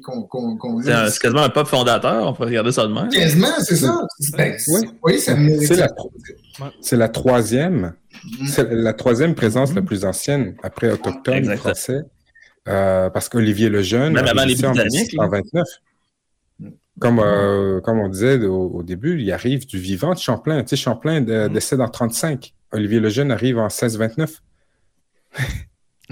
[0.03, 0.57] qu'on.
[0.57, 3.09] Qu c'est quasiment un peuple fondateur, on pourrait regarder ça de même.
[3.09, 4.01] Quasiment, c'est ça.
[4.37, 4.57] Ben,
[5.03, 5.89] oui, c'est la,
[6.93, 7.95] la, troisième.
[8.13, 8.47] Mm-hmm.
[8.49, 12.01] C'est la troisième présence la plus ancienne après Autochtone français.
[12.69, 14.13] Euh, parce qu'Olivier Lejeune.
[14.13, 15.15] Même avant les Britanniques.
[15.19, 15.67] En 29.
[16.99, 20.63] Comme, euh, comme on disait au, début, il arrive du vivant de Champlain.
[20.63, 22.53] Tu sais, Champlain décède en 35.
[22.73, 24.41] Olivier Lejeune arrive en 16-29.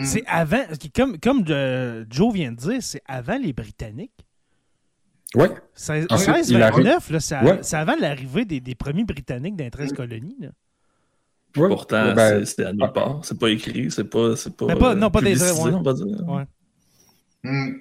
[0.03, 4.13] c'est avant, comme, comme euh, Joe vient de dire, c'est avant les Britanniques.
[5.35, 5.49] Oui.
[5.77, 10.37] 16-29, c'est avant l'arrivée des, des, premiers Britanniques dans les 13 colonies.
[10.41, 10.49] Là.
[11.53, 13.21] Pourtant, ben, c'est à nulle part.
[13.25, 14.35] C'est pas écrit, c'est pas.
[14.57, 15.43] pas, pas non, pas des.
[15.43, 15.73] Ouais.
[15.73, 16.07] On va dire.
[16.29, 16.45] Ouais.
[17.43, 17.81] Mm.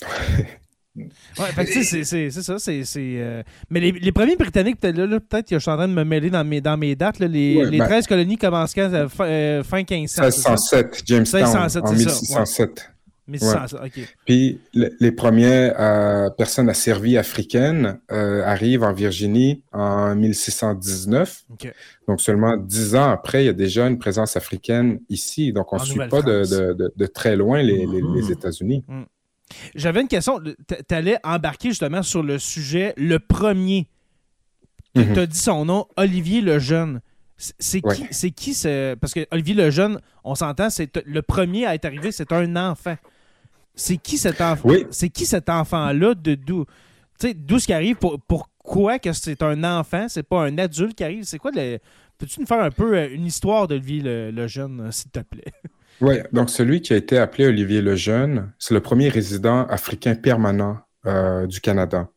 [0.96, 2.58] Ouais, c'est ça.
[2.58, 5.88] c'est euh, Mais les, les, premiers Britanniques, peut-être là, peut-être que je suis en train
[5.88, 7.18] de me mêler dans mes, dans mes dates.
[7.18, 10.22] Là, les, les 13 ben colonies commencent quand euh, fin, euh, fin 1500.
[10.22, 12.90] 1607, Jamestown, 1607, en 1607.
[13.38, 13.66] Ça.
[13.82, 13.90] Ouais.
[14.26, 21.44] Puis les premières euh, personnes asservies africaines arrivent en Virginie en 1619.
[22.06, 25.54] Donc seulement dix ans après, il y a déjà une présence africaine ici.
[25.54, 28.84] Donc on ne suit pas de, de, de, très loin les, les, les États-Unis.
[28.86, 29.04] Mm.
[29.74, 30.40] J'avais une question.
[30.40, 33.88] Tu allais embarquer justement sur le sujet, le premier.
[34.94, 35.18] Tu mhm.
[35.18, 37.00] as dit son nom, Olivier Lejeune.
[37.36, 38.94] C'est qui, c'est qui ce...
[38.94, 42.96] Parce que Olivier Lejeune, on s'entend, c'est le premier à être arrivé, c'est un enfant.
[43.74, 46.64] C'est qui cet enfant C'est qui cet enfant-là de d'où
[47.34, 51.04] d'où ce qui arrive pour, pourquoi que c'est un enfant, c'est pas un adulte qui
[51.04, 51.78] arrive, c'est quoi le
[52.18, 55.52] Peux-tu nous faire un peu euh, une histoire d'Olivier Lejeune, s'il te plaît?
[56.00, 60.78] Oui, donc celui qui a été appelé Olivier Lejeune, c'est le premier résident africain permanent
[61.06, 62.08] euh, du Canada.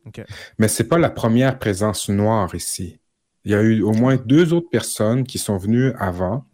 [0.58, 2.98] Mais ce n'est pas la première présence noire ici.
[3.44, 6.44] Il y a eu au moins deux autres personnes qui sont venues avant,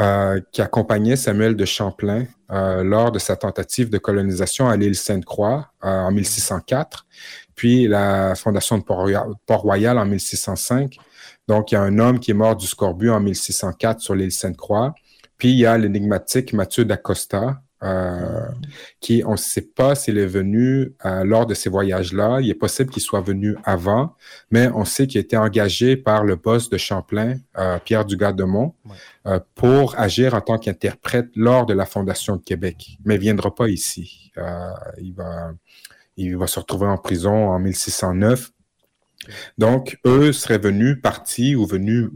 [0.00, 4.94] euh, qui accompagnaient Samuel de Champlain euh, lors de sa tentative de colonisation à l'île
[4.94, 7.06] Sainte-Croix en 1604,
[7.54, 8.84] puis la fondation de
[9.46, 10.96] Port-Royal en 1605.
[11.46, 14.32] Donc, il y a un homme qui est mort du scorbut en 1604 sur l'île
[14.32, 14.94] Sainte-Croix.
[15.38, 18.46] Puis il y a l'énigmatique Mathieu d'Acosta, euh,
[19.00, 22.40] qui, on ne sait pas s'il est venu euh, lors de ces voyages-là.
[22.40, 24.16] Il est possible qu'il soit venu avant,
[24.50, 28.74] mais on sait qu'il a été engagé par le boss de Champlain, euh, Pierre Dugas-Demont,
[29.54, 32.96] pour agir en tant qu'interprète lors de la Fondation de Québec.
[33.04, 34.32] Mais il ne viendra pas ici.
[34.98, 35.52] il va
[36.16, 38.52] il va se retrouver en prison en 1609.
[39.58, 42.08] Donc, eux seraient venus partis ou venus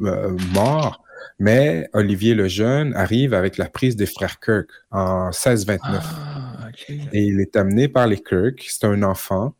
[0.55, 1.03] morts,
[1.39, 6.03] mais Olivier le Jeune arrive avec la prise des frères Kirk en 1629.
[6.03, 6.69] Ah,
[7.13, 9.55] Et il est amené par les Kirk, c'est un enfant,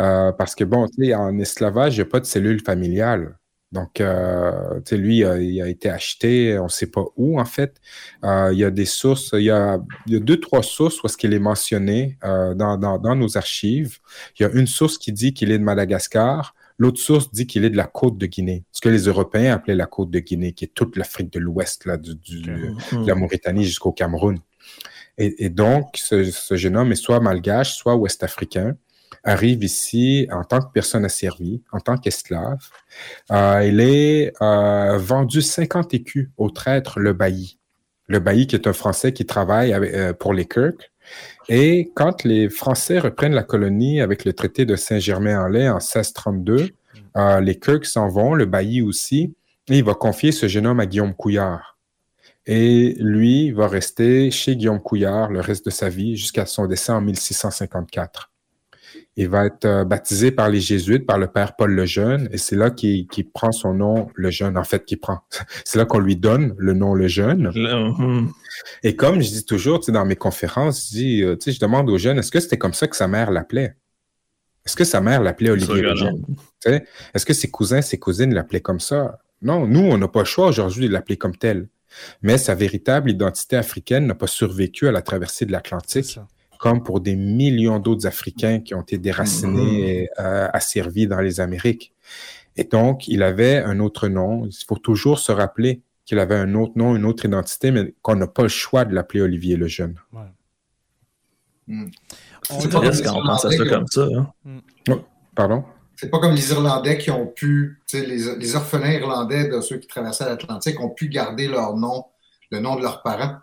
[0.00, 3.38] euh, parce que bon, en esclavage, il n'y a pas de cellule familiale.
[3.72, 7.80] Donc, euh, lui, il a été acheté, on ne sait pas où, en fait.
[8.24, 11.34] Euh, il y a des sources, il y a, deux, trois sources où est-ce qu'il
[11.34, 13.98] est mentionné dans, dans, nos archives.
[14.38, 17.64] Il y a une source qui dit qu'il est de Madagascar, l'autre source dit qu'il
[17.64, 20.52] est de la côte de Guinée, ce que les Européens appelaient la côte de Guinée,
[20.52, 24.38] qui est toute l'Afrique de l'Ouest, là, du, de la Mauritanie jusqu'au Cameroun.
[25.16, 28.76] Et, donc, ce, ce, jeune homme est soit malgache, soit ouest-africain
[29.24, 32.68] arrive ici en tant que personne asservie, en tant qu'esclave.
[33.30, 37.58] Euh, il est euh, vendu 50 écus au traître Le Bailly.
[38.06, 40.92] Le Bailly qui est un Français qui travaille euh, pour les Kirk.
[41.48, 46.70] Et quand les Français reprennent la colonie avec le traité de Saint-Germain-en-Laye en 1632,
[47.16, 49.34] euh, les Kirk s'en vont, le Bailly aussi,
[49.68, 51.78] et il va confier ce jeune homme à Guillaume Couillard.
[52.46, 56.92] Et lui va rester chez Guillaume Couillard le reste de sa vie jusqu'à son décès
[56.92, 58.33] en 1654.
[59.16, 62.38] Il va être euh, baptisé par les Jésuites, par le Père Paul le Jeune, et
[62.38, 65.20] c'est là qu'il prend son nom, le Jeune, en fait, qu'il prend.
[65.64, 67.48] C'est là qu'on lui donne le nom le Jeune.
[67.48, 68.28] Uh-huh.
[68.82, 71.52] Et comme je dis toujours, tu sais, dans mes conférences, je dis, euh, tu sais,
[71.52, 73.76] je demande aux jeunes, est-ce que c'était comme ça que sa mère l'appelait?
[74.66, 76.24] Est-ce que sa mère l'appelait Olivier le Jeune?
[76.64, 79.18] Est-ce que ses cousins, ses cousines l'appelaient comme ça?
[79.42, 81.68] Non, nous, on n'a pas le choix aujourd'hui de l'appeler comme tel.
[82.22, 86.18] Mais sa véritable identité africaine n'a pas survécu à la traversée de l'Atlantique
[86.64, 89.84] comme pour des millions d'autres Africains qui ont été déracinés mm-hmm.
[89.86, 91.92] et euh, asservis dans les Amériques.
[92.56, 94.46] Et donc, il avait un autre nom.
[94.46, 98.16] Il faut toujours se rappeler qu'il avait un autre nom, une autre identité, mais qu'on
[98.16, 99.96] n'a pas le choix de l'appeler Olivier le Jeune.
[100.14, 100.22] Ouais.
[101.66, 101.90] Mm.
[102.48, 104.08] C'est quand on pense à ça comme ça.
[104.16, 104.32] Hein?
[104.46, 104.58] Mm.
[104.88, 105.64] Oh, pardon?
[105.96, 109.86] C'est pas comme les Irlandais qui ont pu, les, les orphelins irlandais de ceux qui
[109.86, 112.06] traversaient l'Atlantique ont pu garder leur nom,
[112.50, 113.36] le nom de leurs parents.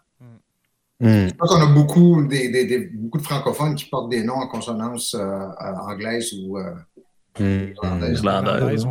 [1.01, 1.29] Mm.
[1.29, 5.15] Je pense qu'on a beaucoup, des, beaucoup de francophones qui portent des noms en consonance
[5.15, 5.47] euh,
[5.87, 6.75] anglaise ou euh,
[7.39, 7.73] mm.
[8.11, 8.85] irlandaise.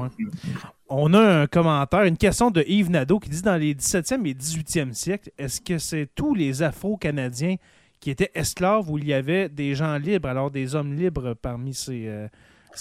[0.89, 4.35] On a un commentaire, une question de Yves Nadeau qui dit dans les 17e et
[4.35, 7.57] 18e siècles, est-ce que c'est tous les Afro-Canadiens
[8.01, 11.75] qui étaient esclaves ou il y avait des gens libres, alors des hommes libres parmi
[11.75, 12.09] ces.
[12.09, 12.27] Euh,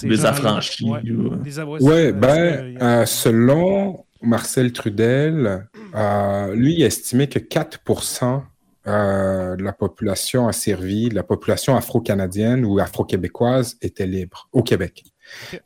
[0.01, 0.89] des affranchis.
[1.81, 5.67] Oui, ben, selon Marcel Trudel,
[6.55, 7.79] lui, il estimait que 4
[8.89, 15.03] euh, la population asservie, la population afro-canadienne ou afro-québécoise était libre au Québec.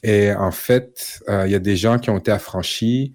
[0.04, 3.12] Et en fait, il y a des gens qui ont été affranchis,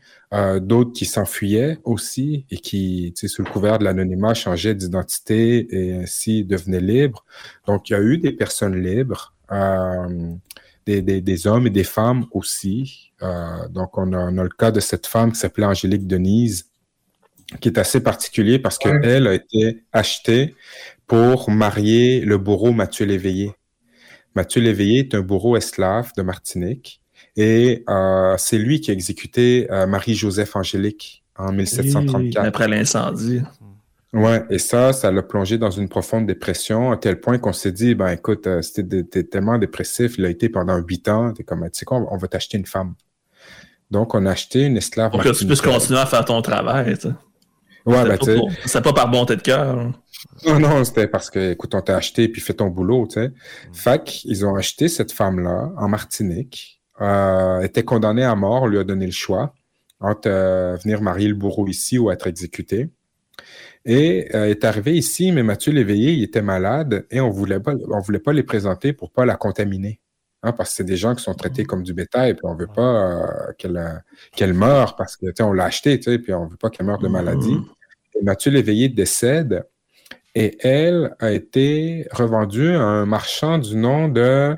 [0.59, 6.43] d'autres qui s'enfuyaient aussi et qui, sous le couvert de l'anonymat, changeaient d'identité et ainsi
[6.43, 7.23] devenaient libres.
[7.65, 9.33] Donc, il y a eu des personnes libres
[10.85, 13.11] des, hommes et des femmes aussi.
[13.21, 16.69] Euh, donc, on a, le cas de cette femme qui s'appelait Angélique Denise,
[17.59, 20.55] qui est assez particulier parce qu'elle a été achetée
[21.07, 23.53] pour marier le bourreau Mathieu Léveillé.
[24.35, 27.01] Mathieu Léveillé est un bourreau esclave de Martinique
[27.35, 32.45] et euh, c'est lui qui a exécuté euh, Marie-Joseph Angélique en 1734.
[32.45, 33.41] après l'incendie.
[34.13, 37.71] Ouais, et ça, ça l'a plongé dans une profonde dépression, à tel point qu'on s'est
[37.71, 41.61] dit, ben écoute, euh, c'était tellement dépressif, il a été pendant huit ans, t'es comme,
[41.63, 42.95] tu sais quoi, on va t'acheter une femme.
[43.89, 45.11] Donc, on a acheté une esclave.
[45.11, 47.13] Pour que tu puisses continuer à faire ton travail, tu sais.
[47.85, 48.39] Ouais, ben, tu sais.
[48.65, 49.79] C'est pas par bonté de cœur.
[49.79, 49.93] Hein.
[50.45, 53.29] Non, non, c'était parce que, écoute, on t'a acheté puis fais ton boulot, tu sais.
[53.29, 53.73] Mm.
[53.73, 58.77] Fait ils ont acheté cette femme-là en Martinique, euh, était condamnée à mort, on lui
[58.77, 59.53] a donné le choix
[59.99, 62.89] entre euh, venir marier le bourreau ici ou être exécuté.
[63.85, 67.73] Et euh, est arrivé ici, mais Mathieu Léveillé, il était malade et on voulait pas,
[67.89, 69.99] on voulait pas les présenter pour pas la contaminer.
[70.43, 72.67] Hein, parce que c'est des gens qui sont traités comme du bétail, puis on veut
[72.67, 73.93] pas euh, qu'elle euh,
[74.35, 77.57] qu'elle meure parce que on l'a acheté, puis on veut pas qu'elle meure de maladie.
[78.19, 79.63] Et Mathieu Léveillé décède
[80.33, 84.55] et elle a été revendue à un marchand du nom de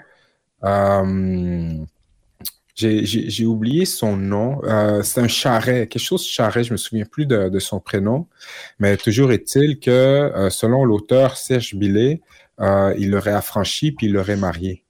[3.04, 4.62] j'ai oublié son nom.
[4.64, 8.28] Euh, c'est un charret, quelque chose charret, je me souviens plus de, son prénom.
[8.80, 12.22] Mais toujours est-il que, euh, selon l'auteur Serge Billet,
[12.60, 14.84] euh, il l'aurait affranchi puis il l'aurait marié.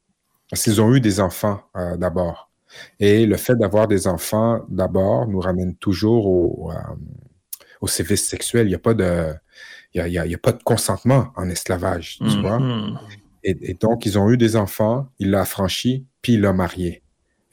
[0.50, 1.62] Parce qu'ils ont eu des enfants
[1.98, 2.52] d'abord.
[3.00, 6.72] Et le fait d'avoir des enfants d'abord nous ramène toujours au,
[7.82, 8.68] au sévice sexuel.
[8.68, 9.34] Il n'y a pas de,
[9.94, 12.60] il y a, y a, pas de consentement en esclavage, tu vois.
[12.60, 12.98] Mm-hmm.
[13.44, 17.03] Et, et, donc, ils ont eu des enfants, il l'a affranchi, puis il l'a marié.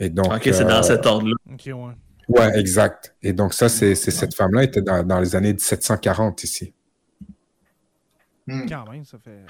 [0.08, 1.34] Donc, OK, c'est dans euh, cet ordre-là.
[1.52, 1.94] OK, ouais.
[2.28, 3.14] Ouais, exact.
[3.22, 6.72] Et donc ça, c'est cette femme-là était dans, les années 1740 ici.
[8.46, 8.66] Hmm.
[8.68, 9.44] Quand même, ça fait.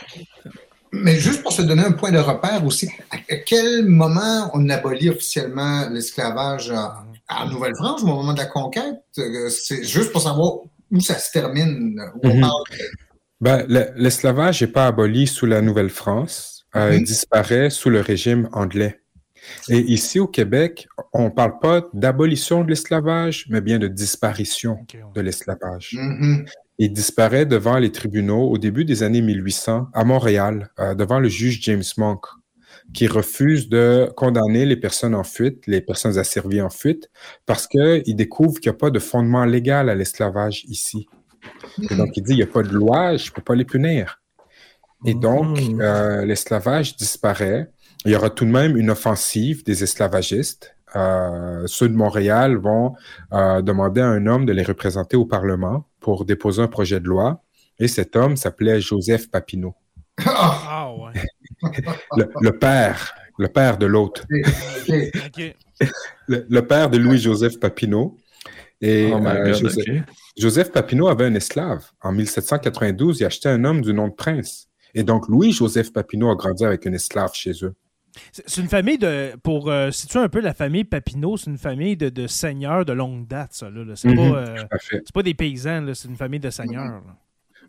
[0.92, 5.10] Mais juste pour se donner un point de repère aussi, à quel moment on abolit
[5.10, 9.02] officiellement l'esclavage en, Nouvelle-France, au moment de la conquête?
[9.18, 10.54] Euh, c'est juste pour savoir
[10.90, 12.00] où ça se termine.
[12.24, 12.44] Mhm.
[13.40, 16.66] ben, l'esclavage n'est pas aboli sous la Nouvelle-France.
[16.74, 17.04] Euh, il mhm.
[17.04, 19.00] disparaît sous le régime anglais.
[19.68, 24.78] Et ici au Québec, on ne parle pas d'abolition de l'esclavage, mais bien de disparition
[25.14, 25.96] de l'esclavage.
[25.98, 26.44] Mhm.
[26.78, 31.28] Il disparaît devant les tribunaux au début des années 1800 à Montréal, euh, devant le
[31.28, 32.24] juge James Monk,
[32.94, 37.10] qui refuse de condamner les personnes en fuite, les personnes asservies en fuite,
[37.44, 41.06] parce qu'il découvre qu'il n'y a pas de fondement légal à l'esclavage ici.
[41.90, 43.64] Et donc, il dit, il n'y a pas de loi, je ne peux pas les
[43.64, 44.20] punir.
[45.06, 45.80] Et donc, mmh.
[45.80, 47.70] euh, l'esclavage disparaît.
[48.04, 50.74] Il y aura tout de même une offensive des esclavagistes.
[50.96, 52.94] Euh, ceux de Montréal vont
[53.32, 57.06] euh, demander à un homme de les représenter au Parlement pour déposer un projet de
[57.06, 57.42] loi.
[57.78, 59.74] Et cet homme s'appelait Joseph Papineau.
[60.26, 61.12] Ah, ouais.
[62.40, 64.24] le, père, le père de l'autre.
[66.28, 68.16] le, père de Louis-Joseph Papineau.
[68.80, 69.86] Et oh euh, Joseph,
[70.38, 71.84] Joseph Papineau avait un esclave.
[72.02, 74.68] En 1792, il achetait un homme du nom de Prince.
[74.94, 77.74] Et donc, Louis-Joseph Papineau a grandi avec un esclave chez eux.
[78.32, 79.32] C'est une famille de.
[79.42, 83.26] Pour euh, situer un peu la famille Papineau, c'est une famille de, seigneurs de longue
[83.26, 83.68] date, ça.
[83.94, 84.56] C'est mhm, pas, euh,
[85.12, 87.02] pas, des paysans, c'est une famille de seigneurs.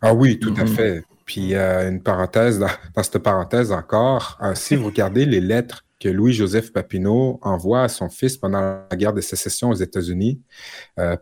[0.00, 0.68] Ah oui, tout à mhm.
[0.68, 1.04] fait.
[1.24, 6.72] Puis euh, une parenthèse, dans, cette parenthèse encore, si vous regardez les lettres que Louis-Joseph
[6.72, 10.40] Papineau envoie à son fils pendant la guerre de sécession aux États-Unis,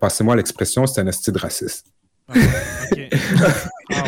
[0.00, 1.92] passez-moi l'expression, c'est un style raciste.
[2.28, 2.34] Ah,
[3.90, 4.04] ah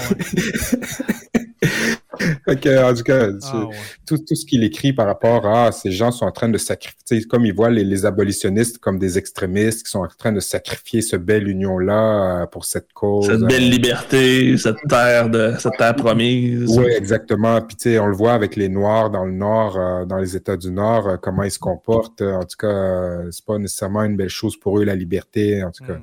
[2.46, 3.68] en tout cas, ah,
[4.06, 7.46] tout, ce qu'il écrit par rapport à ces gens sont en train de sacrifier, comme
[7.46, 11.48] il voit les, abolitionnistes comme des extrémistes qui sont en train de sacrifier ce belle
[11.48, 13.26] union-là euh, pour cette cause.
[13.26, 16.76] Cette belle liberté, cette terre, de, cette terre promise.
[16.76, 17.60] Oui, exactement.
[17.60, 20.36] Puis tu sais, on le voit avec les Noirs dans le Nord, euh, dans les
[20.36, 22.22] États du Nord, euh, comment ils se comportent.
[22.22, 25.62] En tout cas, c'est pas nécessairement une belle chose pour eux, la liberté.
[25.62, 26.02] En tout cas, mm.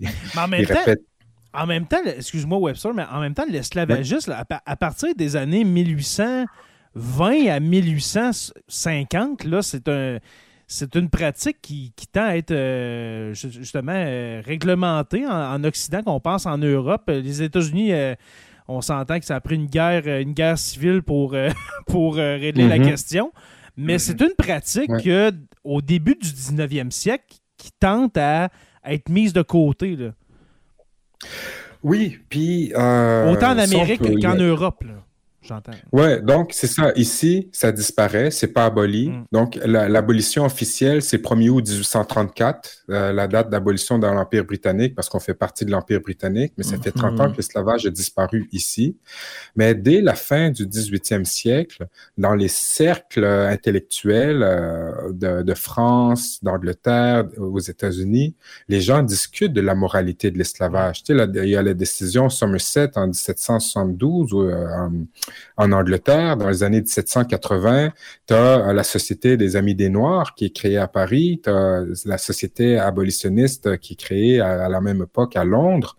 [0.00, 0.74] ils, en même temps,
[2.16, 9.62] excuse-moi Webster, mais en même temps, l'esclavagisme, à, partir des années 1820 à 1850, là,
[9.62, 10.18] c'est un
[10.70, 16.44] c'est une pratique qui, tend à être euh, justement euh, réglementée en, Occident, qu'on pense
[16.44, 17.04] en Europe.
[17.08, 18.14] Les États-Unis, euh,
[18.68, 21.34] on s'entend que ça a pris une guerre, une guerre civile pour,
[21.86, 22.86] pour régler la mm-hmm.
[22.86, 23.32] question.
[23.78, 23.98] Mais mm-hmm.
[23.98, 24.90] c'est une pratique
[25.64, 28.50] au début du 19e siècle qui tente à,
[28.82, 29.96] à être mise de côté.
[29.96, 30.10] Là.
[31.82, 32.72] Oui, puis...
[32.76, 34.82] Euh, Autant en Amérique qu'en Europe.
[34.84, 35.07] Là
[35.42, 35.72] j'entends.
[35.92, 36.92] Ouais, donc c'est ça.
[36.96, 39.10] Ici, ça disparaît, c'est pas aboli.
[39.10, 39.24] Mm.
[39.32, 45.08] Donc l'abolition officielle, c'est 1er août 1834, euh, la date d'abolition dans l'Empire britannique, parce
[45.08, 47.22] qu'on fait partie de l'Empire britannique, mais ça fait 30 mm-hmm.
[47.22, 48.96] ans que l'esclavage a disparu ici.
[49.56, 51.86] Mais dès la fin du 18e siècle,
[52.16, 58.34] dans les cercles intellectuels euh, de, de, France, d'Angleterre, aux États-Unis,
[58.68, 61.02] les gens discutent de la moralité de l'esclavage.
[61.04, 64.88] Tu sais, il y a la décision Somerset en 1772 où, euh,
[65.56, 67.92] en Angleterre, dans les années 1780,
[68.26, 71.50] tu as euh, la Société des Amis des Noirs qui est créée à Paris, tu
[71.50, 75.96] as la Société abolitionniste qui est créée à, la même époque à Londres.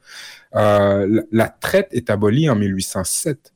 [0.56, 3.54] Euh, la, traite est abolie en 1807.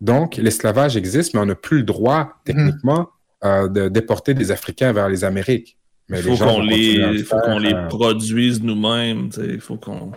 [0.00, 3.10] Donc, l'esclavage existe, mais on n'a plus le droit, techniquement,
[3.44, 5.76] euh, de déporter des Africains vers les Amériques.
[6.08, 9.28] Mais il faut qu'on les, faut qu'on les produise nous-mêmes.
[9.38, 10.12] Il faut qu'on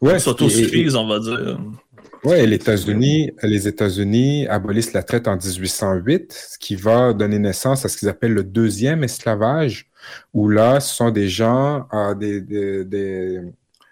[0.00, 1.58] ouais, s'autosuffise, on va dire.
[2.24, 7.84] Oui, les États-Unis, les États-Unis abolissent la traite en 1808, ce qui va donner naissance
[7.84, 9.90] à ce qu'ils appellent le deuxième esclavage,
[10.32, 13.40] où là, ce sont des gens euh, des,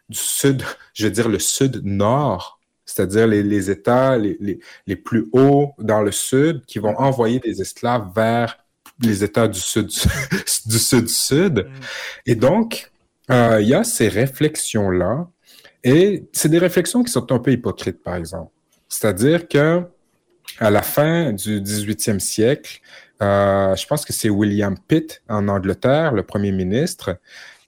[0.09, 0.62] du sud,
[0.95, 6.64] je veux dire le sud-nord, c'est-à-dire les, États les, les, plus hauts dans le sud
[6.66, 8.59] qui vont envoyer des esclaves vers
[9.03, 9.91] les États du sud
[10.66, 11.66] du sud-sud.
[11.66, 11.81] Mm.
[12.26, 12.93] Et donc,
[13.31, 15.28] euh, il y a ces réflexions-là
[15.85, 18.53] et c'est des réflexions qui sont un peu hypocrites, par exemple.
[18.89, 19.83] C'est-à-dire que
[20.59, 22.81] à la fin du 18e siècle,
[23.22, 27.18] euh, je pense que c'est William Pitt en Angleterre, le premier ministre,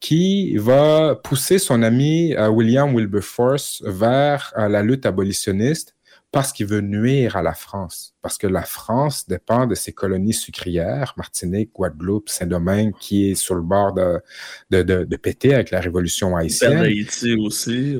[0.00, 5.94] qui va pousser son ami euh, William Wilberforce vers euh, la lutte abolitionniste
[6.32, 10.32] parce qu'il veut nuire à la France, parce que la France dépend de ses colonies
[10.32, 14.18] sucrières, Martinique, Guadeloupe, Saint-Domingue, qui est sur le bord de,
[14.70, 16.78] de, de, péter avec la révolution haïtienne.
[16.78, 17.98] Haïti aussi.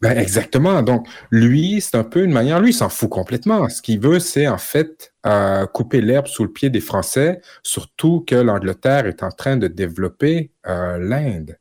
[0.00, 0.82] Ben, exactement.
[0.82, 3.68] Donc, lui, c'est un peu une manière, lui, il s'en fout complètement.
[3.68, 8.24] Ce qu'il veut, c'est en fait euh, couper l'herbe sous le pied des Français, surtout
[8.26, 11.58] que l'Angleterre est en train de développer euh, l'Inde.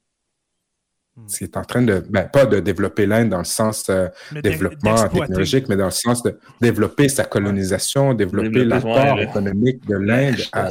[1.26, 4.08] Qui est en train de, ben, pas de développer l'Inde dans le sens euh,
[4.44, 10.38] développement technologique, mais dans le sens de développer sa colonisation, développer l'apport économique de l'Inde
[10.54, 10.70] à,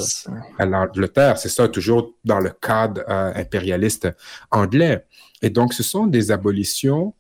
[0.65, 1.39] l'Angleterre.
[1.39, 4.09] C'est ça, toujours dans le cadre euh, impérialiste
[4.51, 5.05] anglais.
[5.43, 7.13] Et donc, ce sont des abolitions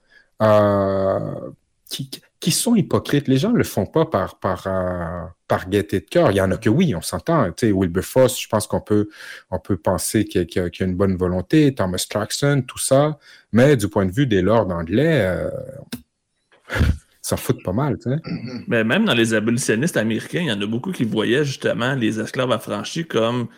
[0.43, 1.35] euh,
[1.89, 2.11] qui,
[2.41, 3.29] qui sont hypocrites.
[3.29, 6.31] Les gens ne le font pas par, par, euh, par gaieté de cœur.
[6.31, 7.47] Il y en a que oui, on s'entend.
[7.53, 9.09] Tu sais, Wilberforce, je pense qu'on peut,
[9.51, 13.19] on peut penser qu'il y, a une bonne volonté, Thomas Clarkson, tout ça.
[13.53, 15.51] Mais du point de vue des lords anglais, euh,
[17.23, 17.99] s'en foutent pas mal.
[17.99, 18.17] Tu sais.
[18.69, 22.21] Mais même dans les abolitionnistes américains, il y en a beaucoup qui voyaient justement les
[22.21, 23.49] esclaves affranchis comme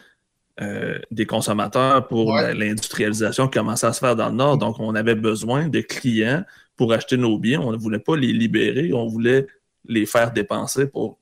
[0.61, 4.59] euh, des consommateurs pour l'industrialisation qui commençait à se faire dans le Nord.
[4.59, 6.45] Donc, on avait besoin de clients
[6.79, 7.61] pour acheter nos biens.
[7.61, 9.47] On ne voulait pas les libérer, on voulait
[9.85, 11.19] les faire dépenser pour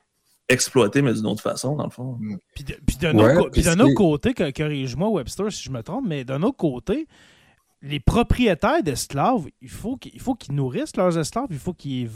[0.48, 2.18] exploiter, mais d'une autre façon, dans le fond.
[2.20, 2.36] Mm.
[2.54, 7.08] Puis d'un autre, côté, corrige-moi Webster si je me trompe, mais d'un autre côté,
[7.82, 12.08] les propriétaires d'esclaves, il faut qu'ils nourrissent leurs esclaves, il faut qu'ils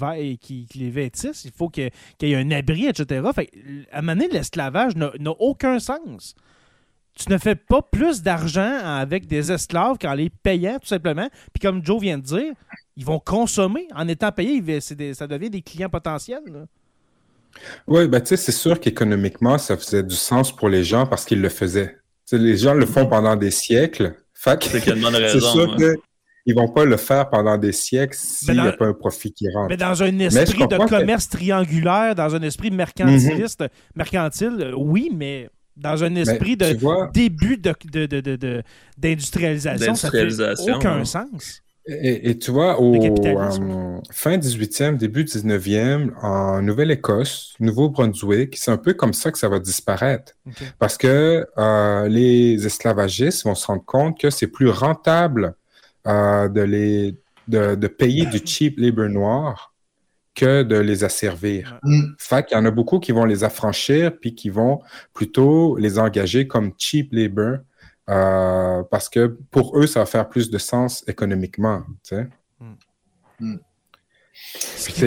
[0.74, 1.90] les vêtissent, il faut qu'il
[2.22, 3.28] y ait un abri, etc.
[3.34, 3.50] Fait,
[3.90, 6.34] à un moment donné, l'esclavage n'a aucun sens
[7.14, 11.28] tu ne fais pas plus d'argent avec des esclaves qu'en les payant, tout simplement.
[11.52, 12.52] Puis comme Joe vient de dire,
[13.00, 13.88] ils vont consommer.
[13.94, 16.66] En étant payés, ça devient des clients potentiels.
[17.86, 21.24] Oui, ben, tu sais, c'est sûr qu'économiquement, ça faisait du sens pour les gens parce
[21.24, 21.96] qu'ils le faisaient.
[22.30, 24.14] les gens le font pendant des siècles.
[24.34, 25.96] C'est sûr qu'ils
[26.46, 29.48] ne vont pas le faire pendant des siècles s'il n'y a pas un profit qui
[29.50, 29.70] rentre.
[29.70, 33.64] Mais dans un esprit de commerce triangulaire, dans un esprit mercantiliste,
[33.96, 37.56] mercantile, oui, mais dans un esprit de début
[38.98, 41.62] d'industrialisation, de, ça fait aucun sens.
[41.86, 48.92] Et, tu vois, au euh, fin 18e, début 19e, en Nouvelle-Écosse, Nouveau-Brunswick, c'est un peu
[48.92, 50.34] comme ça que ça va disparaître.
[50.78, 55.54] Parce que euh, les esclavagistes vont se rendre compte que c'est plus rentable
[56.06, 57.16] euh, de, les,
[57.48, 59.74] de, de, payer du cheap labor noir
[60.34, 61.80] que de les asservir.
[61.82, 62.02] Mm.
[62.18, 64.80] Fait qu'il y en a beaucoup qui vont les affranchir puis qui vont
[65.14, 67.58] plutôt les engager comme cheap labor
[68.10, 71.82] euh, parce que pour eux, ça va faire plus de sens économiquement.
[72.04, 72.28] Tu sais.
[72.58, 72.74] Mm.
[73.40, 73.58] Mm.
[74.32, 75.04] Ce qui,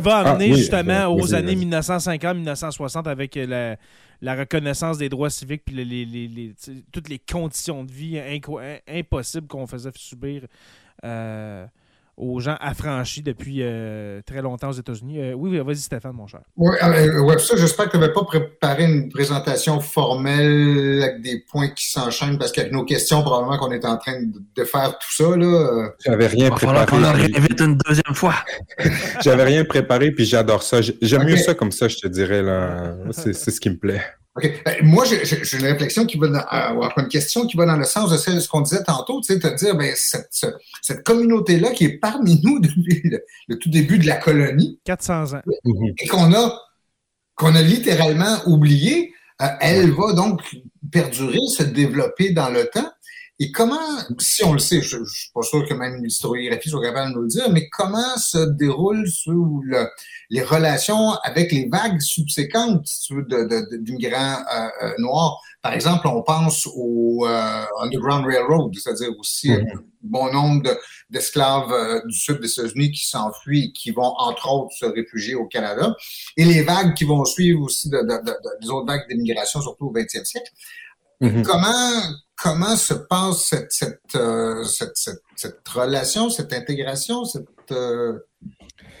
[0.00, 3.76] va, ah, amener justement aux années 1950-1960 avec la,
[4.34, 6.54] reconnaissance des droits civiques puis les,
[6.92, 8.20] toutes les conditions de vie
[8.86, 10.46] impossibles qu'on faisait subir.
[11.04, 11.66] Euh,
[12.16, 15.20] aux gens affranchis depuis euh, très longtemps aux États-Unis.
[15.20, 16.42] Euh, oui, vas-y, Stéphane, mon cher.
[16.56, 21.68] Oui, euh, ça, j'espère que tu n'avais pas préparé une présentation formelle avec des points
[21.68, 25.36] qui s'enchaînent, parce qu'avec nos questions, probablement qu'on est en train de faire tout ça.
[25.36, 25.90] Là.
[26.04, 26.86] J'avais rien préparé.
[26.86, 28.34] qu'on en une deuxième fois.
[29.22, 30.80] J'avais rien préparé, puis j'adore ça.
[30.80, 32.42] J'aime mieux ça comme ça, je te dirais.
[32.42, 32.94] là.
[33.10, 34.02] C'est ce qui me plaît.
[34.36, 34.62] OK.
[34.64, 37.84] Ben, moi, j'ai une réflexion qui va dans, euh, une question qui va dans le
[37.84, 40.46] sens de ce qu'on disait tantôt, tu sais, te dire, ben, cette,
[40.82, 44.80] cette communauté-là qui est parmi nous depuis le, tout début de la colonie.
[44.84, 45.42] 400 ans.
[45.98, 46.60] Et qu'on a,
[47.36, 50.40] qu'on a littéralement oublié, euh, elle va donc
[50.90, 52.90] perdurer, se développer dans le temps.
[53.40, 53.80] Et comment,
[54.20, 57.14] si on le sait, je ne suis pas sûr que même l'historiographie soit capable de
[57.16, 59.88] nous le dire, mais comment se déroulent sous le,
[60.30, 62.88] les relations avec les vagues subséquentes
[63.80, 65.40] d'immigrants euh, euh, noirs?
[65.62, 69.80] Par exemple, on pense au euh, Underground Railroad, c'est-à-dire aussi un mm-hmm.
[70.02, 70.70] bon nombre
[71.10, 75.46] d'esclaves du sud des États-Unis qui s'enfuient et qui vont, entre autres, se réfugier au
[75.46, 75.92] Canada.
[76.36, 78.00] Et les vagues qui vont suivre aussi de,
[78.62, 80.52] des autres vagues d'immigration, surtout au 20e siècle.
[81.20, 81.42] Mm-hmm.
[81.42, 82.00] Comment
[82.36, 88.18] comment se passe cette, euh, cette, cette, cette, relation, cette intégration, cette, euh,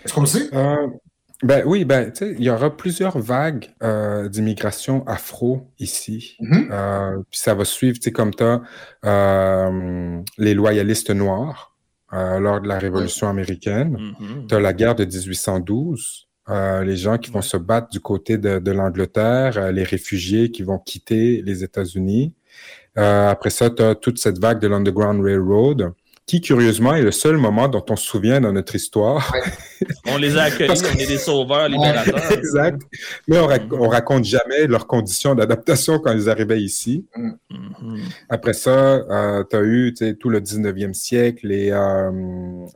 [0.04, 0.54] est-ce qu'on le sait?
[0.54, 0.86] Euh,
[1.42, 3.68] ben oui, ben, il y aura plusieurs vagues
[4.30, 6.36] d'immigration afro ici.
[6.40, 7.24] Mm-hmm.
[7.30, 9.70] puis ça va suivre, comme tu as
[10.38, 11.76] les loyalistes noirs
[12.12, 13.98] lors de la Révolution américaine.
[13.98, 14.46] Mm-hmm.
[14.46, 16.28] Tu as la guerre de 1812.
[16.48, 20.78] les gens qui vont se battre du côté de, de l'Angleterre, les réfugiés qui vont
[20.78, 22.32] quitter les États-Unis.
[22.98, 25.92] Euh, après ça, tu as toute cette vague de l'Underground Railroad,
[26.26, 29.34] qui, curieusement, est le seul moment dont on se souvient dans notre histoire.
[30.06, 32.32] on les a accueillis, on est des sauveurs, libérateurs.
[32.32, 32.80] exact.
[33.28, 37.04] Mais on, ne raconte jamais leurs conditions d'adaptation quand ils arrivaient ici.
[37.16, 38.00] Mm-hmm.
[38.30, 42.10] Après ça, euh, tu as eu tout le 19e siècle, les, euh,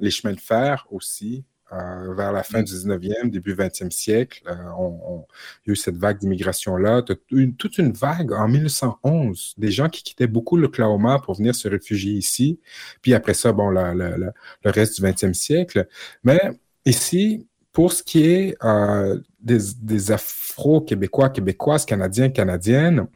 [0.01, 1.45] les chemins de fer aussi.
[1.71, 4.43] Euh, vers la fin du 19e, début 20e siècle.
[4.47, 5.27] Euh, on,
[5.67, 7.03] il y a eu cette vague d'immigration-là.
[7.03, 12.15] toute une vague en 1911, des gens qui quittaient beaucoup l'Oklahoma pour venir se réfugier
[12.15, 12.59] ici.
[13.03, 14.33] Puis après ça, bon, le
[14.65, 15.87] reste du 20e siècle.
[16.25, 16.41] Mais
[16.87, 23.07] ici, pour ce qui est euh, des, Afro-Québécois, Québécoises, Canadiens, Canadiennes,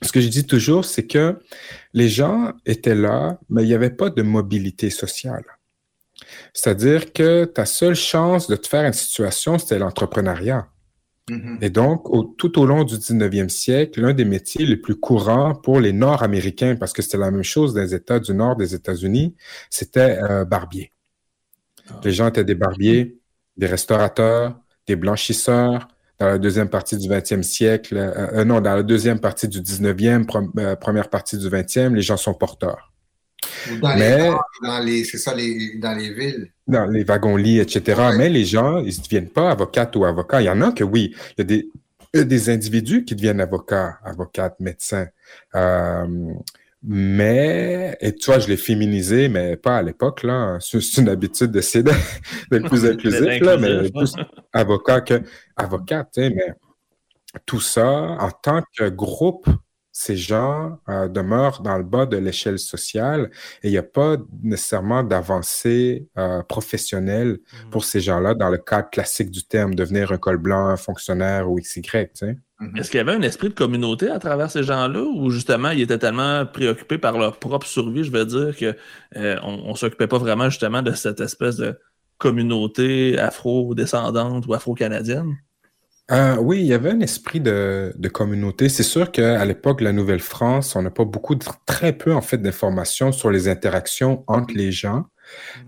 [0.00, 1.38] ce que je dis toujours, c'est que
[1.92, 5.44] les gens étaient là, mais il n'y avait pas de mobilité sociale.
[6.52, 10.68] C'est-à-dire que ta seule chance de te faire une situation, c'était l'entrepreneuriat.
[11.30, 11.58] Mm-hmm.
[11.62, 12.06] Et donc,
[12.36, 16.76] tout au long du 19e siècle, l'un des métiers les plus courants pour les Nord-Américains,
[16.76, 19.34] parce que c'était la même chose dans les États du Nord des États-Unis,
[19.70, 20.92] c'était euh, barbier.
[21.88, 22.00] Ah.
[22.04, 23.18] Les gens étaient des barbiers,
[23.56, 28.74] des restaurateurs, des blanchisseurs, dans la deuxième partie du 20e siècle, euh, euh, non, dans
[28.74, 30.24] la deuxième partie du 19e,
[30.58, 32.92] euh, première partie du 20e, les gens sont porteurs.
[33.80, 34.30] Dans Mais,
[34.84, 36.50] les, c'est ça, les, dans les villes.
[36.66, 38.02] Dans les wagons-lits, etc.
[38.16, 40.40] Mais les gens, ils ne deviennent pas avocats ou avocats.
[40.40, 41.14] Il y en a que oui.
[41.36, 45.08] Il y a des, des individus qui deviennent avocats, avocates, médecins.
[46.86, 50.58] Mais, et tu vois, je l'ai féminisé, mais pas à l'époque, là.
[50.60, 51.82] C'est une habitude d'essayer
[52.50, 54.14] d'être plus inclusif, là, mais plus
[54.52, 55.22] avocat que
[55.56, 56.52] avocate, tu sais, mais
[57.46, 59.48] tout ça, en tant que groupe,
[59.96, 63.30] ces gens euh, demeurent dans le bas de l'échelle sociale
[63.62, 67.70] et il n'y a pas nécessairement d'avancée euh, professionnelle mmh.
[67.70, 71.48] pour ces gens-là dans le cadre classique du terme, devenir un col blanc, un fonctionnaire
[71.48, 71.82] ou XY.
[71.82, 72.36] Tu sais.
[72.58, 72.76] Mhm.
[72.76, 75.82] Est-ce qu'il y avait un esprit de communauté à travers ces gens-là ou justement ils
[75.82, 80.18] étaient tellement préoccupés par leur propre survie, je veux dire, qu'on euh, ne s'occupait pas
[80.18, 81.78] vraiment justement de cette espèce de
[82.18, 85.36] communauté afro-descendante ou afro-canadienne?
[86.10, 88.68] Euh, oui, il y avait un esprit de, communauté.
[88.68, 92.20] C'est sûr qu'à l'époque de la Nouvelle-France, on n'a pas beaucoup, de, très peu en
[92.20, 94.96] fait d'informations sur les interactions entre les gens.
[94.96, 95.04] Mhm.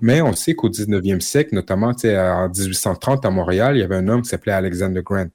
[0.02, 4.08] Mais on sait qu'au 19e siècle, notamment en 1830 à Montréal, il y avait un
[4.08, 5.30] homme qui s'appelait Alexander Grant.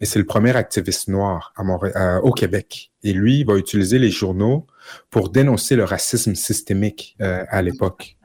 [0.00, 2.92] Et c'est le premier activiste noir à euh, au Québec.
[3.02, 4.66] Et lui, il va utiliser les journaux
[5.10, 8.15] pour dénoncer le racisme systémique euh, à l'époque.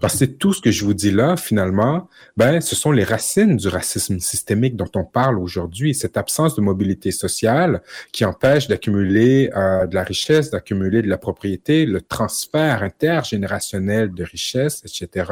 [0.00, 3.56] Parce que tout ce que je vous dis là, finalement, ben, ce sont les racines
[3.56, 5.94] du racisme systémique dont on parle aujourd'hui.
[5.94, 11.18] Cette absence de mobilité sociale qui empêche d'accumuler euh, de la richesse, d'accumuler de la
[11.18, 15.30] propriété, le transfert intergénérationnel de richesse, etc.,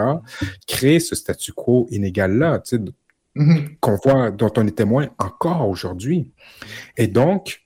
[0.66, 2.60] crée ce statu quo inégal-là.
[2.60, 2.82] Tu sais,
[3.38, 3.76] Mm-hmm.
[3.78, 6.32] qu'on voit, dont on est témoin encore aujourd'hui.
[6.96, 7.62] Et donc,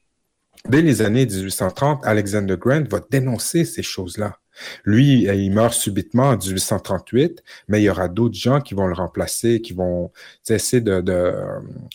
[0.69, 4.37] dès les années 1830, Alexander Grant va dénoncer ces choses-là.
[4.85, 8.87] Lui, euh, il meurt subitement en 1838, mais il y aura d'autres gens qui vont
[8.87, 10.11] le remplacer, qui vont
[10.49, 11.33] essayer de, de,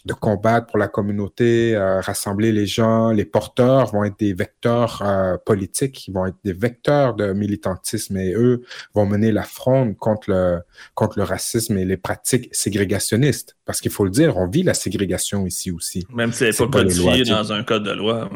[0.05, 3.11] de, combattre pour la communauté, euh, rassembler les gens.
[3.11, 8.17] Les porteurs vont être des vecteurs euh, politiques, ils vont être des vecteurs de militantisme
[8.17, 10.59] et eux vont mener la fronde contre le,
[10.95, 13.55] contre le racisme et les pratiques ségrégationnistes.
[13.65, 16.07] Parce qu'il faut le dire, on vit la ségrégation ici aussi.
[16.13, 18.29] Même si c'est pas codifié dans un code de loi.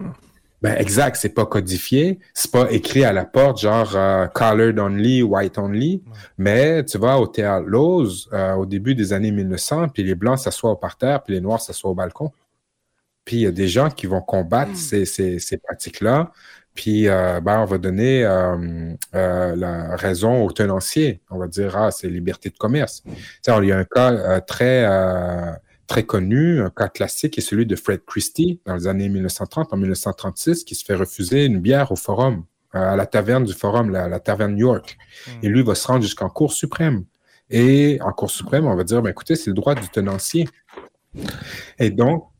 [0.61, 5.23] Ben exact, c'est pas codifié, c'est pas écrit à la porte genre euh, colored only,
[5.23, 6.03] white only,
[6.37, 10.37] mais tu vas au théâtre Lowe's euh, au début des années 1900, puis les blancs
[10.37, 12.31] s'assoient au parterre, puis les noirs s'assoient au balcon.
[13.25, 15.05] Puis il y a des gens qui vont combattre hmm.
[15.05, 16.31] ces, ces, pratiques-là,
[16.75, 18.21] puis euh, ben, on va donner
[19.13, 21.21] la raison aux tenanciers.
[21.31, 23.01] On va dire ah c'est liberté de commerce.
[23.43, 24.85] Tu il y a un cas très
[25.91, 29.77] très connu, un cas classique est celui de Fred Christie dans les années 1930, en
[29.77, 33.89] 1936, qui se fait refuser une bière au Forum, euh, à la taverne du Forum,
[33.89, 34.97] la, taverne York.
[35.27, 35.31] Hmm.
[35.43, 37.03] Et lui va se rendre jusqu'en Cour suprême.
[37.49, 40.47] Et en Cour suprême, on va dire, ben, écoutez, c'est le droit du tenancier.
[41.77, 42.30] Et donc,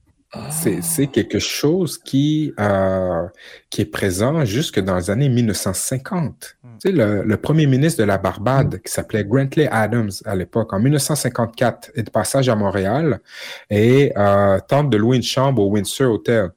[0.50, 3.28] c'est quelque chose qui, euh,
[3.70, 6.58] qui est présent jusque dans les années 1950.
[6.64, 6.70] Hmm.
[6.80, 10.80] Tu sais, le, premier ministre de la Barbade, qui s'appelait Grantley Adams à l'époque, en
[10.80, 13.20] 1954, est de passage à Montréal
[13.70, 16.52] et euh, tente de louer une chambre au Windsor Hotel,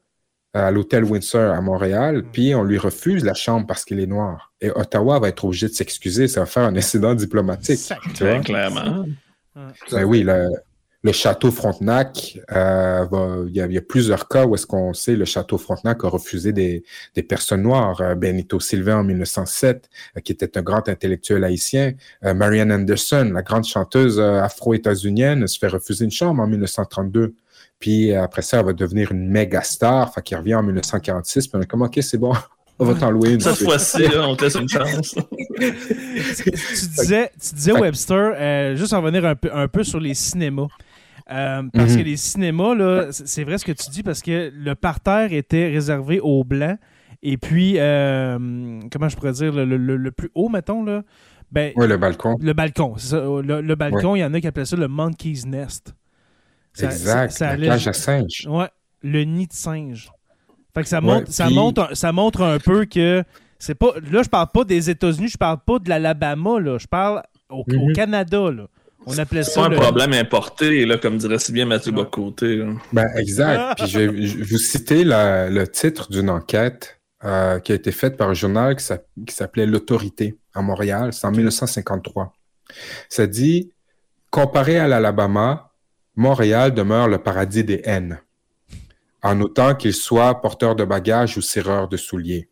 [0.53, 2.31] à l'hôtel Windsor à Montréal, hmm.
[2.33, 4.53] puis on lui refuse la chambre parce qu'il est noir.
[4.61, 7.93] Et Ottawa va être obligé de s'excuser, ça va faire un incident diplomatique.
[8.15, 8.39] Tu vois?
[8.39, 9.05] Clairement.
[9.91, 10.49] Ben oui, le,
[11.05, 15.59] le château Frontenac, euh, il, y a, plusieurs cas où est-ce qu'on sait le château
[15.59, 16.83] Frontenac a refusé des,
[17.29, 18.01] personnes noires.
[18.01, 21.93] Euh, Benito Sylvain en 1907, euh, qui était un grand intellectuel haïtien.
[22.23, 27.35] Marianne Anderson, la grande chanteuse afro-états-unienne, se fait refuser une chambre en 1932.
[27.79, 31.49] Puis après ça, elle va devenir une méga star, enfin, qui revient en 1946.
[31.49, 32.33] Puis on est comme, OK, c'est bon,
[32.79, 33.41] on va t'en louer une.
[33.41, 35.15] Cette fois-ci, on te laisse une chance.
[35.59, 36.51] tu,
[36.99, 40.69] disais, tu disais Webster, juste en revenir un peu, un peu sur les cinémas.
[41.31, 44.75] Euh, parce que les cinémas, là, c'est vrai ce que tu dis, parce que le
[44.75, 46.79] parterre était réservé aux Blancs.
[47.23, 51.03] Et puis, euh, comment je pourrais dire, le, plus haut, mettons, là.
[51.51, 52.37] Ben, oui, le balcon.
[52.41, 53.17] Le balcon, c'est ça.
[53.19, 55.95] Le, balcon, il y en a qui appellent ça le Monkey's Nest.
[56.79, 58.47] exact, la cage à singe.
[58.49, 58.69] Ouais,
[59.03, 60.11] le nid de singe.
[60.75, 63.23] Fait que ça, montre, ça, montre, ça montre un peu que
[63.59, 63.93] c'est pas.
[64.11, 66.79] Là, je parle pas des États-Unis, je parle pas de l'Alabama, là.
[66.79, 67.93] Je parle au, au mhm.
[67.93, 68.67] Canada, là.
[69.07, 69.63] On appelait ça.
[69.63, 72.65] pas un problème importé, là, comme dirait si bien Mathieu Bocoté.
[72.93, 73.75] Ben, exact.
[73.79, 78.29] Puis je vais vous citer le titre d'une enquête euh, qui a été faite par
[78.29, 81.13] un journal qui s'appelait L'Autorité à Montréal.
[81.13, 82.35] C'est en 1953.
[83.09, 83.73] Ça dit,
[84.31, 85.71] comparé à l'Alabama,
[86.17, 88.21] Montréal demeure le paradis des haines,
[89.23, 92.49] en autant qu'il soit porteur de bagages ou serreur de souliers.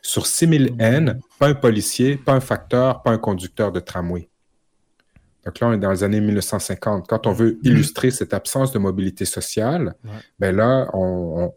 [0.00, 4.28] Sur 6000 haines, pas un policier, pas un facteur, pas un conducteur de tramway.
[5.44, 7.06] Donc là, on est dans les années 1950.
[7.08, 9.94] Quand on veut illustrer cette absence de mobilité sociale,
[10.38, 11.52] ben là, on,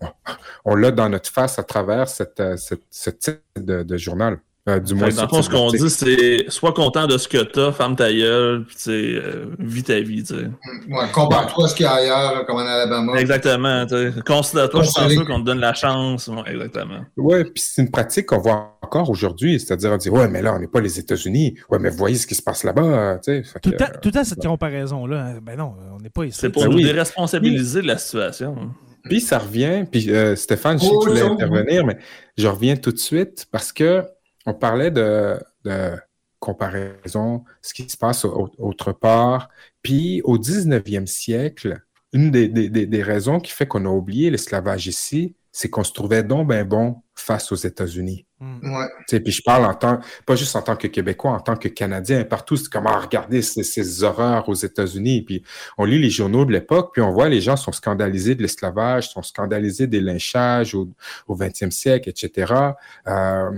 [0.76, 4.40] l'a dans notre face à travers cette, euh, ce type de journal.
[4.68, 7.96] Euh, du moins, dans ce qu'on dit, c'est sois content de ce que t'as, ferme
[7.96, 10.24] ta gueule, puis euh, vis ta vie.
[10.24, 10.50] T'sais.
[10.90, 13.14] Ouais, compare-toi à ce qu'il y a ailleurs, comme en Alabama.
[13.18, 13.86] Exactement.
[14.26, 16.30] Considère-toi chanceux qu'on te donne la chance.
[16.46, 17.00] exactement.
[17.16, 20.54] Ouais, puis c'est une pratique qu'on voit encore aujourd'hui, c'est-à-dire on dit Ouais, mais là,
[20.54, 21.56] on n'est pas les États-Unis.
[21.70, 23.20] Ouais, mais voyez ce qui se passe là-bas.
[23.24, 25.36] Tout, tout temps, cette comparaison-là.
[25.42, 26.40] Ben non, on n'est pas ici.
[26.42, 28.56] C'est pour ben nous déresponsabiliser de la situation.
[29.04, 31.98] Puis ça revient, puis euh, Stéphane, je sais que tu voulais intervenir, mais
[32.38, 34.04] je reviens tout de suite parce que
[34.48, 35.38] on parlait de,
[36.40, 39.50] comparaison, ce qui se passe autre part.
[39.82, 41.82] Puis au 19e siècle,
[42.14, 46.48] une des, raisons qui fait qu'on a oublié l'esclavage ici, c'est qu'on se trouvait donc
[46.48, 48.26] ben bon face aux États-Unis.
[48.40, 48.86] Hmm.
[49.08, 52.24] Puis je parle en tant, pas juste en tant que Québécois, en tant que Canadien,
[52.24, 55.24] partout, c'est comment regarder ces, horreurs aux États-Unis.
[55.24, 55.44] Puis
[55.80, 59.10] on lit les journaux de l'époque, puis on voit les gens sont scandalisés de l'esclavage,
[59.10, 60.88] sont scandalisés des lynchages au,
[61.28, 62.54] au 20e siècle, etc.
[63.08, 63.52] Euh,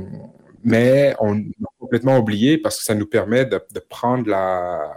[0.63, 4.93] mais on a complètement oublié parce que ça nous permet de, prendre la,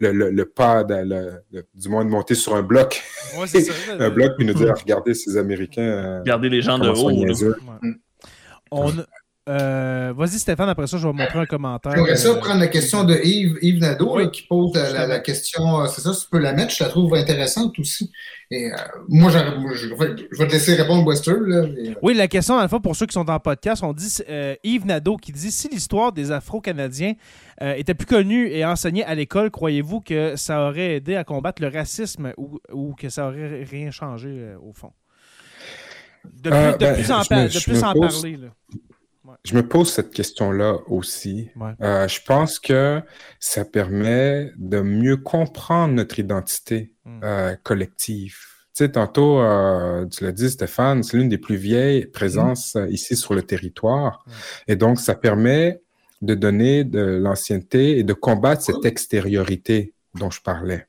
[0.00, 3.02] le, pas, du moins de monter sur un bloc.
[3.98, 5.82] un bloc, puis nous dire, regardez ces Américains.
[5.82, 7.10] Euh, regardez les gens de haut.
[8.72, 8.92] On,
[9.48, 11.92] euh, Vas-y, Stéphane, après ça, je vais montrer un commentaire.
[11.94, 15.80] J'aimerais ça prendre la question de Yves, Yves Nadeau qui pose la, question.
[15.80, 18.10] Euh, c'est ça, tu peux la mettre, je la trouve intéressante aussi.
[18.50, 18.76] Et, euh,
[19.08, 21.34] moi, je, vais te laisser répondre, Wester.
[22.02, 24.18] Oui, la question, à la pour ceux qui sont en podcast, on dit
[24.64, 27.14] Yves Nadeau qui dit si l'histoire des Afro-Canadiens
[27.60, 31.68] était plus connue et enseignée à l'école, croyez-vous que ça aurait aidé à combattre le
[31.68, 34.90] racisme ou, ou que ça aurait rien changé au fond?
[36.24, 38.36] De plus, ben, plus, en, de plus en parler.
[38.36, 38.48] Là.
[39.44, 41.50] Je me pose cette question-là aussi.
[41.80, 43.00] Euh, je pense que
[43.40, 47.20] ça permet de mieux comprendre notre identité hmm.
[47.22, 48.36] euh, collective.
[48.74, 52.88] Tu sais, tantôt, euh, tu l'as dit, Stéphane, c'est l'une des plus vieilles présences hmm.
[52.90, 54.24] ici sur le territoire.
[54.68, 55.80] Et donc, ça permet
[56.22, 60.86] de donner de l'ancienneté et de combattre cette extériorité dont je parlais.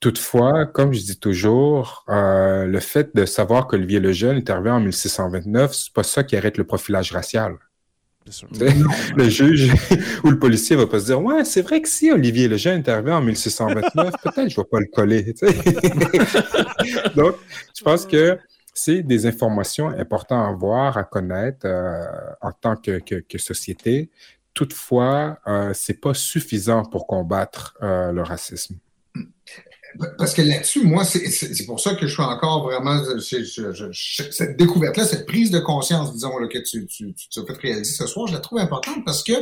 [0.00, 4.80] Toutefois, comme je dis toujours, euh, le fait de savoir qu'Olivier Lejeune est arrivé en
[4.80, 7.56] 1629, c'est pas ça qui arrête le profilage racial.
[9.16, 9.72] Le juge
[10.24, 12.88] ou le policier va pas se dire Ouais, c'est vrai que si Olivier Lejeune est
[12.90, 15.34] arrivé en 1629, peut-être je vais pas le coller.
[17.16, 17.36] Donc,
[17.74, 18.38] je pense que
[18.78, 22.04] c'est des informations importantes à voir, à connaître euh,
[22.40, 23.00] en tant que,
[23.38, 24.10] société.
[24.54, 28.76] Toutefois, euh, c'est pas suffisant pour combattre euh, le racisme.
[30.16, 33.02] Parce que là-dessus, moi, c'est pour ça que je suis encore vraiment.
[33.20, 37.92] cette découverte-là, cette prise de conscience, disons, là, que tu, tu, tu as fait réaliser
[37.92, 39.32] ce soir, je la trouve importante parce que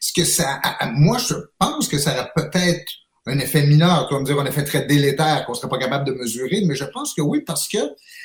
[0.00, 0.60] ce que ça.
[0.94, 2.92] moi, je pense que ça a peut-être
[3.26, 6.04] un effet mineur, tu vas me dire un effet très délétère qu'on serait pas capable
[6.06, 7.78] de mesurer, mais je pense que oui, parce que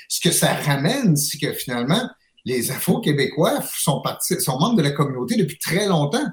[0.09, 2.01] ce que ça ramène, c'est que finalement,
[2.43, 6.25] les Afro-Québécois sont, partis, sont membres de la communauté depuis très longtemps.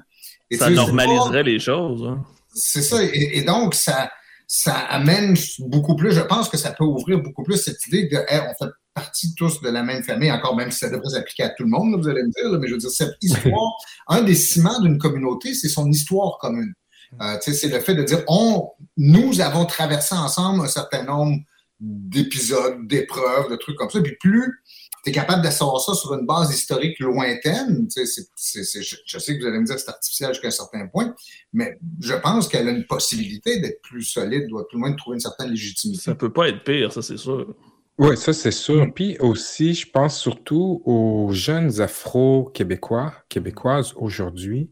[0.49, 2.03] Et ça normaliserait les choses.
[2.05, 2.23] Hein.
[2.53, 2.97] C'est ça.
[3.03, 4.09] et, donc, ça,
[4.47, 8.17] ça amène beaucoup plus, je pense que ça peut ouvrir beaucoup plus cette idée de
[8.17, 11.49] on fait partie tous de la même famille, encore même si ça devrait s'appliquer à
[11.49, 13.73] tout le monde, vous allez me dire, mais je veux dire, cette histoire,
[14.07, 16.73] un des ciments d'une communauté, c'est son histoire commune.
[17.21, 21.37] Euh, c'est le fait de dire, on, nous avons traversé ensemble un certain nombre
[21.79, 24.63] d'épisodes, d'épreuves, de trucs comme ça, puis plus
[25.07, 27.87] tu es capable d'asseoir ça sur une base historique lointaine.
[27.95, 31.15] je, sais que vous allez me dire que c'est artificiel jusqu'à un certain point,
[31.53, 35.15] mais je pense qu'elle a une possibilité d'être plus solide, doit tout le moins trouver
[35.15, 36.01] une certaine légitimité.
[36.01, 37.55] Ça peut pas être pire, ça c'est sûr.
[37.97, 38.85] Oui, ça c'est sûr.
[38.93, 44.69] Puis aussi, je pense surtout aux jeunes afro-québécois, québécoises aujourd'hui,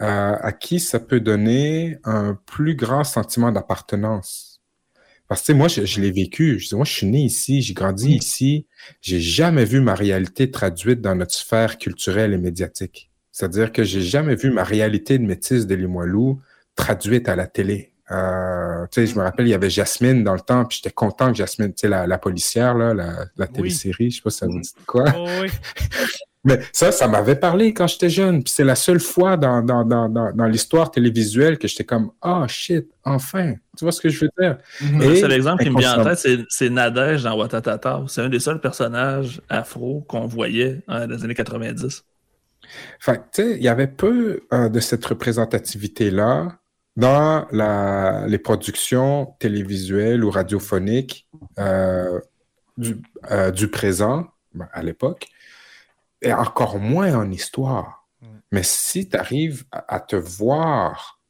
[0.00, 4.55] euh, à qui ça peut donner un plus grand sentiment d'appartenance.
[5.28, 6.58] Parce que moi, je, l'ai vécu.
[6.58, 8.18] Je, moi, je suis né ici, j'ai grandi mm.
[8.18, 8.66] ici.
[9.00, 13.10] J'ai jamais vu ma réalité traduite dans notre sphère culturelle et médiatique.
[13.32, 16.40] C'est-à-dire que j'ai jamais vu ma réalité de métisse de Limoilou
[16.74, 17.92] traduite à la télé.
[18.12, 20.94] Euh, tu sais, je me rappelle, il y avait Jasmine dans le temps, puis j'étais
[20.94, 24.38] content que Jasmine, tu sais, la, policière, là, la, la télésérie, je sais pas si
[24.38, 25.04] ça vous dit quoi.
[25.16, 25.48] Oh, oui.
[26.46, 28.42] Mais ça, ça m'avait parlé quand j'étais jeune.
[28.42, 32.42] Puis c'est la seule fois dans, dans, dans, dans, l'histoire télévisuelle que j'étais comme Ah
[32.44, 33.54] oh, shit, enfin.
[33.76, 34.56] Tu vois ce que je veux dire?
[34.80, 35.20] Mm -hmm.
[35.20, 38.04] C'est l'exemple qui me vient en tête, c'est Nadège dans Watatata.
[38.08, 42.04] C'est un des seuls personnages afro qu'on voyait dans les années 90.
[43.00, 46.58] Fait tu sais, il y avait peu euh, de cette représentativité-là
[46.96, 51.26] dans la, les productions télévisuelles ou radiophoniques
[51.58, 52.18] euh,
[52.76, 52.96] du,
[53.30, 55.28] euh, du, présent, ben, à l'époque,
[56.22, 58.06] et encore moins en histoire.
[58.20, 58.26] Mm.
[58.52, 61.20] Mais si tu arrives à, te voir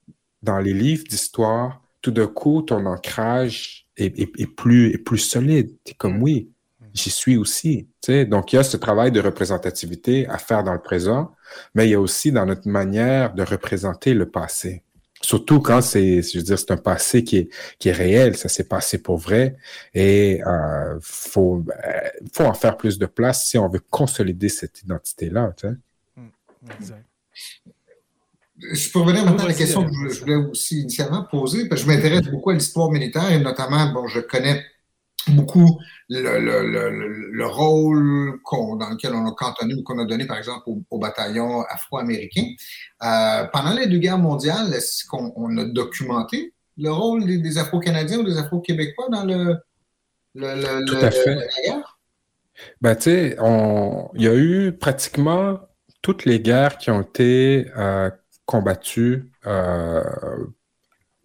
[0.43, 5.18] dans les livres d'histoire, tout d'un coup, ton ancrage est, est, est, plus, est plus
[5.18, 5.76] solide.
[5.84, 6.22] Tu es comme, mm.
[6.22, 6.51] oui,
[6.97, 7.89] j'y suis aussi.
[8.09, 11.34] Donc, il y a ce travail de représentativité à faire dans le présent,
[11.74, 14.82] mais il y a aussi dans notre manière de représenter le passé.
[15.27, 17.49] Surtout quand c'est, je veux dire, c'est un passé qui est,
[17.81, 19.57] qui est réel, ça s'est passé pour vrai,
[19.93, 24.83] et euh, faut, euh, faut en faire plus de place si on veut consolider cette
[24.83, 25.53] identité-là.
[25.57, 25.74] Tu sais.
[26.79, 27.05] Exact.
[28.57, 31.91] Je peux revenir maintenant à la question que je voulais aussi initialement poser, parce que
[31.91, 34.64] je m'intéresse beaucoup à l'histoire militaire et notamment, bon, je connais
[35.31, 38.39] beaucoup le, le, le, rôle
[38.79, 42.47] dans lequel on a cantonné ou qu'on a donné, par exemple, au, bataillon afro-américain.
[43.03, 48.24] Euh, pendant les deux guerres mondiales, est-ce qu'on a documenté le rôle des, Afro-Canadiens ou
[48.24, 49.57] des Afro-Québécois dans le,
[50.35, 51.35] Tout à fait.
[51.35, 51.99] la guerre?
[52.81, 53.37] Ben, tu sais,
[54.14, 55.59] il y a eu pratiquement
[56.03, 58.11] toutes les guerres qui ont été euh,
[58.45, 60.03] combattues euh,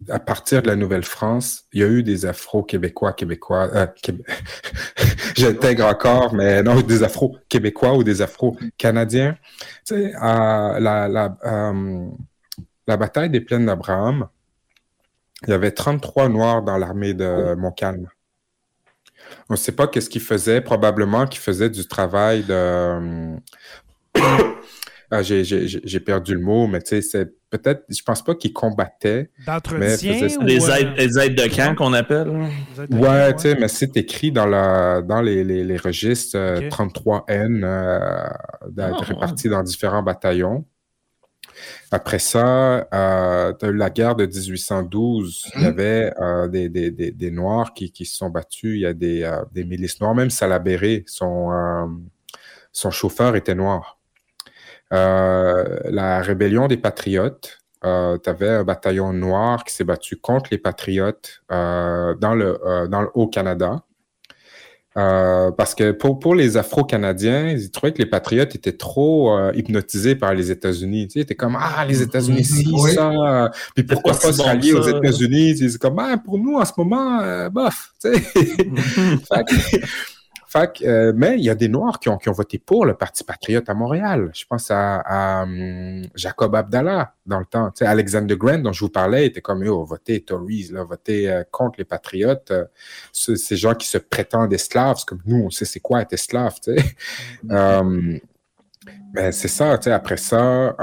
[0.08, 3.86] à partir de la Nouvelle-France, il y a eu des Afro-Québécois, Québécois, euh,
[5.36, 9.36] j'intègre encore, mais non, des Afro-Québécois ou des Afro-Canadiens.
[9.86, 12.08] Tu sais, la, la, euh,
[12.86, 14.28] la bataille des plaines d'Abraham,
[15.46, 18.08] il y avait 33 Noirs dans l'armée de Montcalm.
[19.48, 23.36] On ne sait pas qu'est-ce qu'ils faisaient, probablement qu'ils faisaient du travail de...
[25.14, 29.30] Ah, j'ai perdu le mot, mais tu sais, c'est peut-être, je pense pas qu'ils combattaient.
[29.46, 30.28] D'entretien?
[30.40, 32.28] Les, aides, euh, les aides de camp qu'on appelle.
[32.90, 37.68] Ouais, tu sais, mais c'est écrit dans, la, dans les, les, les registres 33N euh,
[37.68, 40.64] euh ah, répartis dans différents bataillons.
[41.90, 45.50] Après ça, euh, tu as eu la guerre de 1812.
[45.54, 45.68] Il y mhm.
[45.68, 48.76] avait euh, des, des, des, des, Noirs qui, qui se sont battus.
[48.76, 50.14] Il y a des, euh, des milices noires.
[50.14, 51.86] Même Salabéré, son, euh,
[52.72, 53.98] son chauffeur était noir.
[54.92, 60.50] Euh, la rébellion des Patriotes, euh, tu avais un bataillon noir qui s'est battu contre
[60.50, 63.82] les Patriotes euh, dans le, dans le Haut-Canada.
[64.94, 70.34] parce que pour, pour les Afro-Canadiens, ils trouvaient que les Patriotes étaient trop hypnotisés par
[70.34, 71.08] les États-Unis.
[71.08, 73.50] Tu sais, étaient comme Ah, les États-Unis, si, ça.
[73.74, 75.54] Puis pourquoi pas se rallier aux États-Unis?
[75.58, 77.94] Ils comme Ah, pour nous, en ce moment, bof.
[77.98, 79.80] Tu sais.
[80.56, 83.24] Euh, mais il y a des Noirs qui ont, qui ont, voté pour le Parti
[83.24, 84.30] patriote à Montréal.
[84.34, 87.70] Je pense à, hum, Jacob Abdallah dans le temps.
[87.70, 91.30] Tu sais, Alexander Grant, dont je vous parlais, était comme, oh, voter Tories, là, voter
[91.30, 92.50] euh, contre les patriotes.
[92.50, 92.64] Euh,
[93.12, 96.56] ces gens qui se prétendent esclaves, comme nous, on sait c'est quoi être esclave.
[96.62, 96.84] Tu sais.
[97.46, 98.20] Mm-hmm.
[99.14, 100.76] mais c'est ça, tu sais, après ça,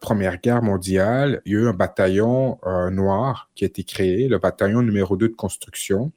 [0.00, 2.58] Première Guerre mondiale, il y a eu un bataillon
[2.90, 6.12] noir qui a été créé, le bataillon numéro 2 de construction,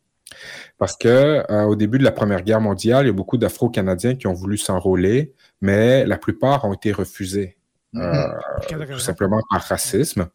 [0.78, 4.16] parce que euh, au début de la Première Guerre mondiale, il y a beaucoup d'Afro-Canadiens
[4.16, 7.58] qui ont voulu s'enrôler, mais la plupart ont été refusés,
[7.94, 8.02] mhm.
[8.04, 10.28] euh, tout simplement par racisme.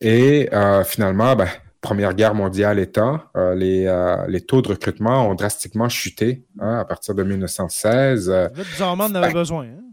[0.00, 1.48] Et euh, finalement, ben,
[1.80, 3.20] Première Guerre mondiale étant,
[3.54, 3.90] les,
[4.28, 8.50] les, taux de recrutement ont drastiquement chuté hein, à partir de 1916.
[8.54, 9.64] bizarrement, on avait besoin.
[9.64, 9.89] Hein?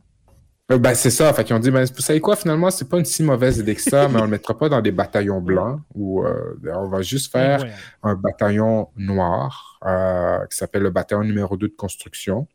[0.72, 1.32] Euh, ben, c'est ça.
[1.34, 3.76] Fait qu'ils ont dit, ben, vous savez quoi, finalement, c'est pas une si mauvaise idée
[3.76, 7.32] que ça, mais on le mettra pas dans des bataillons blancs euh, on va juste
[7.32, 7.66] faire
[8.04, 12.48] un bataillon noir euh, qui s'appelle le bataillon numéro 2 de construction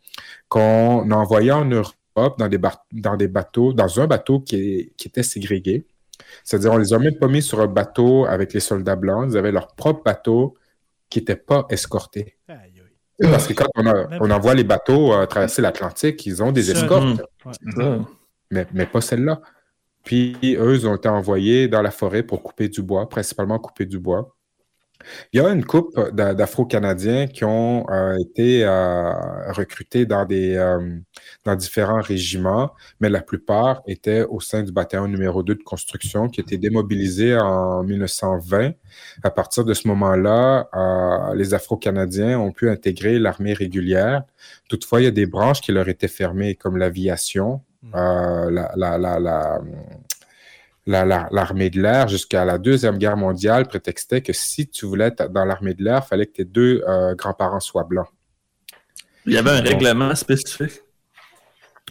[0.49, 2.61] qu'on a envoyé en Europe dans des,
[2.93, 5.87] dans des bateaux, dans un bateau qui, qui était ségrégué.
[6.45, 9.31] C'est-à-dire, on les a même pas mis sur un bateau avec les soldats blancs.
[9.31, 10.55] Ils avaient leur propre bateau
[11.09, 12.37] qui n'était pas escorté.
[13.31, 17.23] Parce que quand on, envoie les bateaux euh, traverser l'Atlantique, ils ont des escortes.
[18.51, 19.41] Mais, mais, pas celle-là.
[20.05, 23.87] Puis eux, ils ont été envoyés dans la forêt pour couper du bois, principalement couper
[23.87, 24.37] du bois.
[25.33, 29.13] Il y a une coupe d'Afro-Canadiens qui ont euh, été euh,
[29.53, 30.99] recrutés dans, des, euh,
[31.45, 36.29] dans différents régiments, mais la plupart étaient au sein du bataillon numéro 2 de construction
[36.29, 38.73] qui était démobilisé en 1920.
[39.23, 40.69] À partir de ce moment-là,
[41.35, 44.23] les Afro-Canadiens ont pu intégrer l'armée régulière.
[44.69, 47.91] Toutefois, il y a des branches qui leur étaient fermées, comme l'aviation, mmh.
[47.95, 49.61] la, la, la
[50.87, 55.45] l'armée de l'air jusqu'à la Deuxième Guerre mondiale prétextait que si tu voulais être dans
[55.45, 58.09] l'armée de l'air, il fallait que tes deux euh, grands-parents soient blancs.
[59.27, 60.81] Il y avait un règlement spécifique?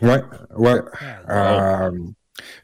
[0.01, 0.21] Ouais,
[0.57, 0.81] ouais.
[1.27, 1.91] Ah, euh,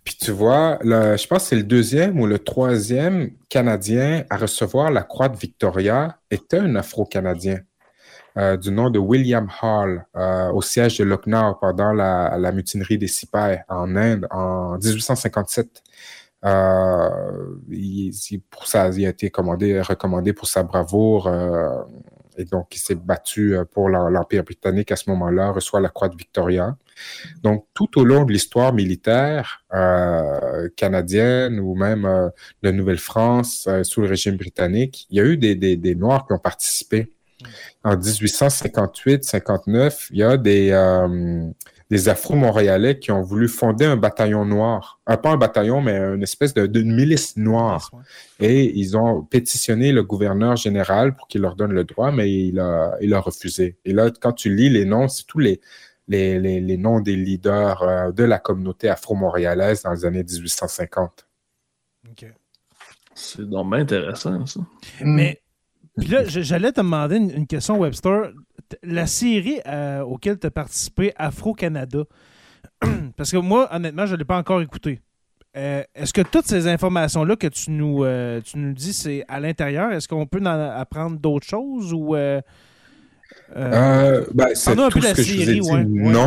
[0.03, 4.91] puis tu vois, je pense que c'est le deuxième ou le troisième Canadien à recevoir
[4.91, 7.59] la croix de Victoria était un Afro-Canadien.
[8.37, 12.99] Euh, du nom de William Hall euh, au siège de Lucknow pendant la, la mutinerie
[12.99, 15.81] des Sipais en Inde en 1857.
[16.45, 17.09] Euh,
[17.69, 18.13] il,
[18.49, 21.81] pour ça, il a été commandé, recommandé pour sa bravoure euh,
[22.37, 26.09] et donc il s'est battu euh, pour l'Empire britannique à ce moment-là, reçoit la croix
[26.09, 26.77] de Victoria.
[27.41, 29.63] Donc tout au long de l'histoire militaire
[30.75, 32.29] canadienne ou même euh,
[32.63, 36.33] de Nouvelle-France sous le régime britannique, il y a eu des, des, des Noirs qui
[36.33, 37.11] ont participé.
[37.83, 40.71] En 1858-59, il y a des
[41.89, 44.99] des Afro-Montréalais qui ont voulu fonder un bataillon noir.
[45.09, 47.91] Euh, pas un bataillon, mais une espèce de, milice noire.
[48.39, 52.59] Et ils ont pétitionné le gouverneur général pour qu'il leur donne le droit, mais il
[52.59, 53.77] a, il a refusé.
[53.85, 55.61] Et là, quand tu lis les noms, c'est tous les,
[56.07, 61.27] les, les, noms des leaders euh, de la communauté afro-montréalaise dans les années 1850.
[62.09, 62.25] OK.
[63.15, 64.59] C'est donc intéressant, ça.
[65.01, 65.41] Mais
[65.97, 68.31] puis là, j'allais te demander une, question, Webster.
[68.83, 72.03] La série euh, auquel tu as participé, Afro-Canada,
[73.17, 75.01] parce que moi, honnêtement, je ne l'ai pas encore écouté.
[75.55, 79.39] Euh, est-ce que toutes ces informations-là que tu nous, euh, tu nous dis, c'est à
[79.39, 79.91] l'intérieur?
[79.91, 82.13] Est-ce qu'on peut en apprendre d'autres choses ou.
[82.13, 82.43] Ben,
[84.53, 85.61] c'est tout ce que je vous ai dit.
[85.61, 86.25] Non.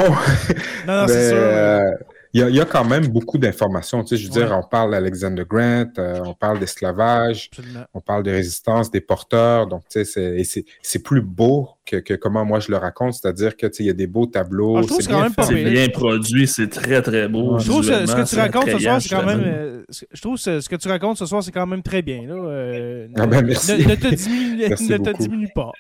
[0.87, 1.99] non, non, c'est sûr
[2.33, 4.05] il y, a, quand même beaucoup d'informations.
[4.05, 7.51] Tu sais, je veux dire, on parle d'Alexander Grant, euh, on parle d'esclavage,
[7.93, 9.67] on parle de résistance des porteurs.
[9.67, 13.15] Donc, tu sais, c'est plus beau que, que, comment moi je le raconte.
[13.15, 14.77] C'est-à-dire que, tu sais, il y a des beaux tableaux.
[14.77, 17.59] Ah, c'est bien, bien, produit, c'est très, très beau.
[17.59, 19.43] Je trouve ce, ce que tu racontes ce soir, c'est quand même.
[19.45, 22.23] Euh, je trouve ce, ce, que tu racontes ce soir, c'est quand même très bien.
[22.29, 22.35] Là.
[22.35, 23.73] Euh, ah ben, merci.
[23.73, 25.73] Ne, te diminue, ne te diminue pas.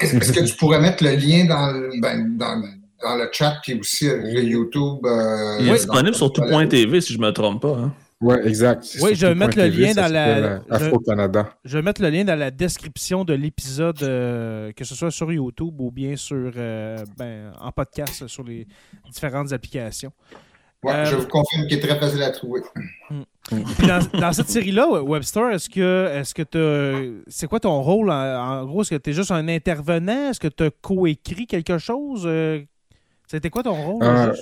[0.00, 2.62] Est-ce que tu pourrais mettre le lien dans, ben, dans
[3.02, 4.98] dans le chat, puis aussi le YouTube.
[5.04, 7.76] Euh, il est disponible sur tout.tv, si je ne me trompe pas.
[7.76, 7.92] Hein.
[8.22, 8.98] Oui, exact.
[9.00, 10.60] Oui, je vais mettre le lien dans la.
[10.68, 11.54] Afro-Canada.
[11.64, 15.32] Je vais mettre le lien dans la description de l'épisode, euh, que ce soit sur
[15.32, 18.66] YouTube ou bien sur euh, ben, en podcast sur les
[19.10, 20.12] différentes applications.
[20.82, 22.60] Oui, je vous confirme qu'il est très facile à trouver.
[23.10, 23.22] Hmm.
[24.18, 28.82] dans, cette série-là, Webster, est-ce que est-ce que tu c'est quoi ton rôle en, gros?
[28.82, 30.30] Est-ce que tu es juste un intervenant?
[30.30, 32.26] Est-ce que tu as coécrit quelque chose
[33.30, 34.02] c'était quoi ton rôle?
[34.02, 34.34] Euh,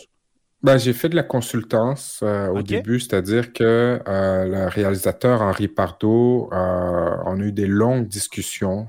[0.62, 5.68] ben, j'ai fait de la consultance euh, au début, c'est-à-dire que euh, le réalisateur Henri
[5.68, 8.88] Pardo, on a eu des longues discussions,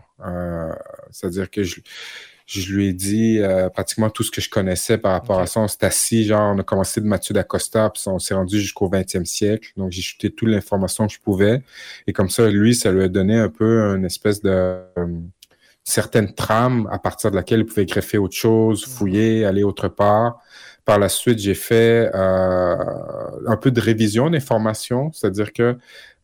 [1.11, 3.41] c'est-à-dire que je, lui ai dit
[3.73, 5.59] pratiquement tout ce que je connaissais par rapport à ça.
[5.59, 8.89] On s'est assis, genre, on a commencé de Mathieu d'Acosta, puis on s'est rendu jusqu'au
[8.89, 9.73] 20e siècle.
[9.75, 11.61] Donc, j'ai chuté toute l'information que je pouvais.
[12.07, 14.81] Et comme ça, lui, ça lui a donné un peu une espèce de
[15.89, 18.89] certaines trames à partir de laquelle il pouvait greffer autre chose, mm.
[18.89, 20.39] fouiller, aller autre part.
[20.85, 22.75] Par la suite, j'ai fait euh,
[23.47, 25.77] un peu de révision d'informations, c'est-à-dire que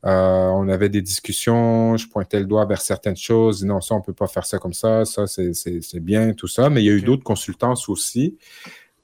[0.05, 4.01] euh, on avait des discussions, je pointais le doigt vers certaines choses, non, ça, on
[4.01, 6.69] peut pas faire ça comme ça, ça, c'est bien, tout ça.
[6.69, 8.37] Mais il y a eu d'autres consultances aussi.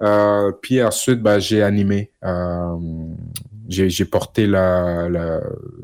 [0.04, 2.12] Euh, puis ensuite, ben, j'ai animé.
[2.24, 2.76] Euh,
[3.68, 4.48] j'ai porté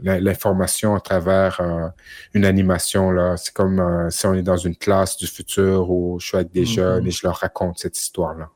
[0.03, 1.88] l'information à travers euh,
[2.34, 3.11] une animation.
[3.11, 3.38] là.
[3.38, 6.51] C'est comme euh, si on est dans une classe du futur où je suis avec
[6.51, 6.73] des mm-hmm.
[6.73, 8.49] jeunes et je leur raconte cette histoire-là.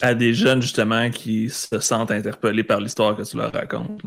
[0.00, 4.02] À des jeunes, justement, qui se sentent interpellés par l'histoire que tu leur racontes.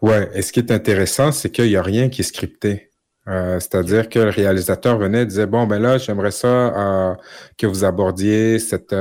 [0.00, 0.30] Ouais.
[0.34, 2.92] Et ce qui est intéressant, c'est qu'il n'y a rien qui est scripté.
[3.26, 7.16] Euh, c'est-à-dire que le réalisateur venait et disait Bon, ben là, j'aimerais ça
[7.58, 8.94] que vous abordiez cette,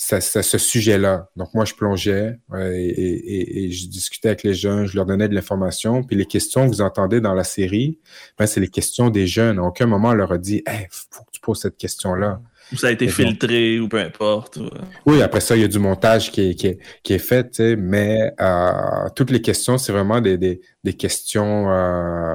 [0.00, 1.28] ce sujet-là.
[1.36, 6.02] Donc, moi, je plongeais et, je discutais avec les jeunes, je leur donnais de l'information.
[6.02, 7.98] Puis les questions que vous entendez dans la série,
[8.38, 9.58] ben, c'est les questions des jeunes.
[9.58, 12.40] À aucun moment, on leur a dit il faut que tu poses cette question-là.
[12.72, 14.58] Ou ça a été filtré ou peu importe.
[15.04, 16.54] Oui, après ça, il y a du montage qui est,
[17.02, 22.34] qui est, fait, mais euh, toutes les questions, c'est vraiment des, des, questions, euh,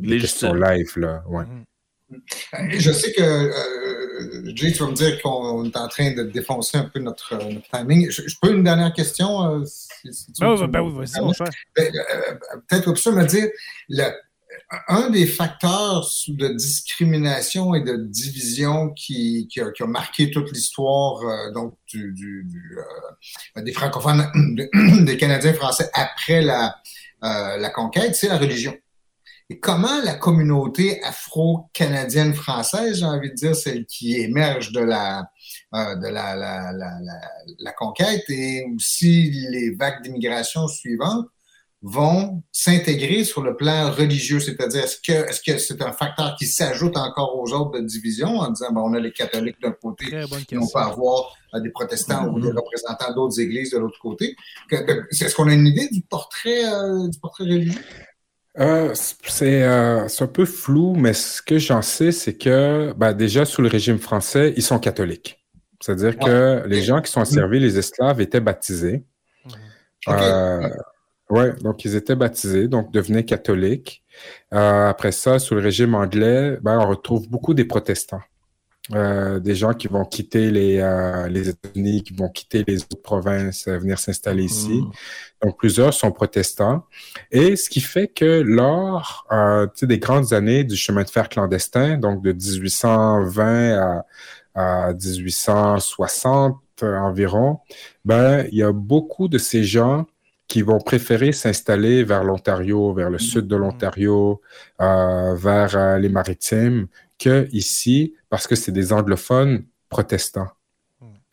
[0.00, 0.92] des questions live.
[0.96, 1.22] Là.
[1.28, 1.44] Ouais.
[1.44, 2.80] Mm-hmm.
[2.80, 3.50] Je sais que, euh,
[4.54, 7.36] Jay, tu vas me dire qu'on est en train de défoncer un peu notre,
[7.72, 8.10] timing.
[8.10, 9.42] Je, peux une dernière question?
[9.42, 9.64] Euh,
[10.42, 11.48] oh, ben oui, vas-y, mon cher.
[11.76, 12.34] Ben, euh,
[12.68, 13.48] peut-être que me dire,
[14.88, 21.76] un des facteurs de discrimination et de division qui, qui, a, marqué toute l'histoire donc
[21.92, 22.46] du,
[23.56, 24.30] des francophones,
[25.04, 26.76] des Canadiens français après la,
[27.22, 28.74] la conquête, c'est la religion.
[29.50, 35.28] Et comment la communauté afro-canadienne française, j'ai envie de dire, celle qui émerge de la,
[35.74, 41.26] euh, de la, la, conquête et aussi les vagues d'immigration suivantes,
[41.86, 46.46] vont s'intégrer sur le plan religieux, c'est-à-dire est-ce que est-ce que c'est un facteur qui
[46.46, 50.06] s'ajoute encore aux autres de division en disant bon, on a les catholiques d'un côté,
[50.06, 52.56] et on peut avoir euh, des protestants ou des mm-hmm.
[52.56, 54.34] représentants d'autres églises de l'autre côté?
[54.70, 57.82] Est-ce qu'on a une idée du portrait euh, du portrait religieux?
[58.58, 63.62] Euh, c'est un peu flou, mais ce que j'en sais, c'est que ben, déjà sous
[63.62, 65.44] le régime français, ils sont catholiques.
[65.80, 69.04] C'est-à-dire que les gens qui sont servis, les esclaves, étaient baptisés.
[70.06, 70.72] Mm-hmm.
[71.30, 74.02] Oui, donc ils étaient baptisés, donc devenaient catholiques.
[74.52, 78.20] Euh, après ça, sous le régime anglais, ben, on retrouve beaucoup des protestants.
[78.92, 83.00] Euh, des gens qui vont quitter les, euh, les États-Unis, qui vont quitter les autres
[83.02, 84.82] provinces, venir s'installer ici.
[84.82, 84.90] Mmh.
[85.42, 86.84] Donc, plusieurs sont protestants.
[87.30, 89.26] Et ce qui fait que lors
[89.80, 94.04] des grandes années du chemin de fer clandestin, donc de 1820 à,
[94.54, 97.60] à 1860 environ,
[98.04, 100.04] ben, il y a beaucoup de ces gens
[100.48, 103.60] qui vont préférer s'installer vers l'Ontario, vers le sud de mm.
[103.60, 104.40] l'Ontario,
[104.80, 106.86] euh, vers euh, les maritimes,
[107.18, 110.48] que ici, parce que c'est des anglophones protestants.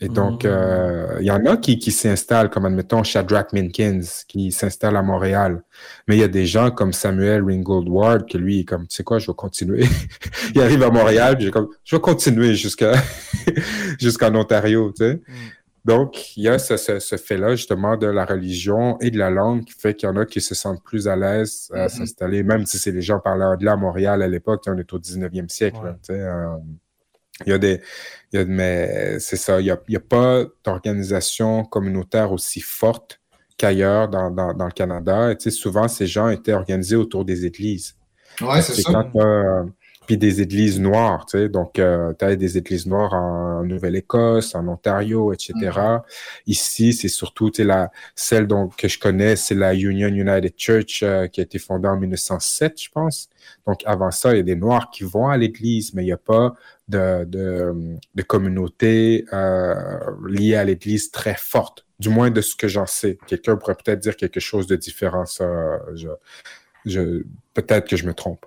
[0.04, 0.48] Et donc, mm.
[0.48, 5.04] euh, il y en a qui, qui s'installent, comme admettons Shadrach Minkins, qui s'installe à
[5.04, 5.62] Montréal.
[6.08, 9.04] Mais il y a des gens comme Samuel Ringgold Ward, que lui, comme, tu sais
[9.04, 9.86] quoi, je vais continuer.
[10.56, 12.94] il arrive à Montréal, puis comme, je vais continuer jusqu'à
[14.00, 15.14] jusqu'en Ontario, tu sais.
[15.14, 15.34] Mm.
[15.84, 19.66] Donc, il y a ce, ce, fait-là, justement, de la religion et de la langue
[19.66, 21.90] qui fait qu'il y en a qui se sentent plus à l'aise à mm-hmm.
[21.90, 25.00] s'installer, même si c'est les gens parlant anglais à Montréal à l'époque, on est au
[25.00, 25.96] 19e siècle.
[26.12, 26.58] Euh,
[27.46, 27.82] il y a des.
[28.32, 33.20] Il y a, mais c'est ça, il n'y a, a, pas d'organisation communautaire aussi forte
[33.58, 35.32] qu'ailleurs dans, dans, dans, le Canada.
[35.32, 37.96] Et, souvent, ces gens étaient organisés autour des églises.
[38.40, 39.10] Oui, c'est ça
[40.12, 41.48] puis des églises noires, tu sais.
[41.48, 45.54] Donc, euh, tu as des églises noires en Nouvelle-Écosse, en Ontario, etc.
[45.56, 46.02] Mm-hmm.
[46.48, 50.54] Ici, c'est surtout, tu sais, la, celle dont, que je connais, c'est la Union United
[50.58, 53.30] Church euh, qui a été fondée en 1907, je pense.
[53.66, 56.12] Donc, avant ça, il y a des Noirs qui vont à l'église, mais il n'y
[56.12, 56.56] a pas
[56.90, 57.74] de, de,
[58.14, 59.76] de communauté euh,
[60.28, 63.18] liée à l'église très forte, du moins de ce que j'en sais.
[63.28, 65.80] Quelqu'un pourrait peut-être dire quelque chose de différent, ça.
[65.96, 66.10] Je,
[66.86, 68.46] je, peut-être que je me trompe.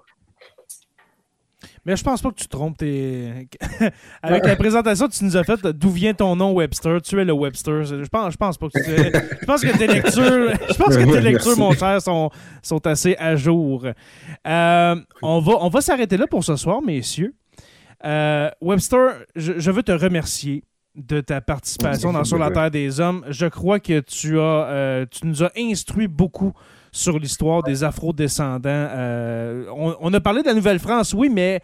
[1.86, 2.80] Mais je pense pas que tu te trompes.
[4.22, 7.00] Avec la présentation que tu nous as faite, d'où vient ton nom Webster?
[7.02, 7.84] Tu es le Webster.
[7.84, 8.90] Je pense, je pense pas que tu
[9.40, 12.30] Je pense que tes lectures, je pense que tes lectures, mon cher, sont,
[12.62, 13.86] sont assez à jour.
[14.46, 17.34] Euh, on va, on va s'arrêter là pour ce soir, messieurs.
[18.04, 20.64] Euh, Webster, je, veux te remercier
[20.94, 23.24] de ta participation dans Sur la Terre des Hommes.
[23.28, 26.52] Je crois que tu, as, euh, tu nous as instruit beaucoup
[26.94, 28.68] sur l'histoire des afro-descendants.
[28.68, 29.64] Euh,
[30.00, 31.60] on, a parlé de la Nouvelle-France, oui, mais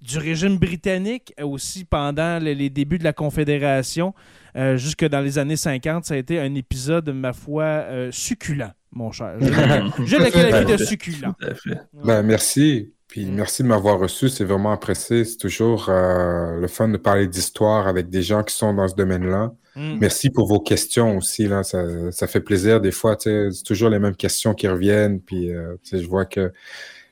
[0.00, 4.14] du régime britannique aussi pendant les, débuts de la Confédération,
[4.56, 6.06] euh, jusque dans les années 50.
[6.06, 9.36] Ça a été un épisode, ma foi, euh, succulent, mon cher.
[10.06, 11.34] J'ai la qualité de succulent.
[12.02, 12.94] Ben, merci.
[13.06, 15.24] Puis merci de m'avoir reçu, c'est vraiment apprécié.
[15.24, 19.52] C'est toujours le fun de parler d'histoire avec des gens qui sont dans ce domaine-là.
[19.76, 19.98] Mm.
[20.00, 21.46] Merci pour vos questions aussi.
[21.46, 21.62] Là.
[21.62, 23.16] Ça, ça fait plaisir des fois.
[23.18, 25.20] C'est toujours les mêmes questions qui reviennent.
[25.20, 26.52] Puis euh, je vois que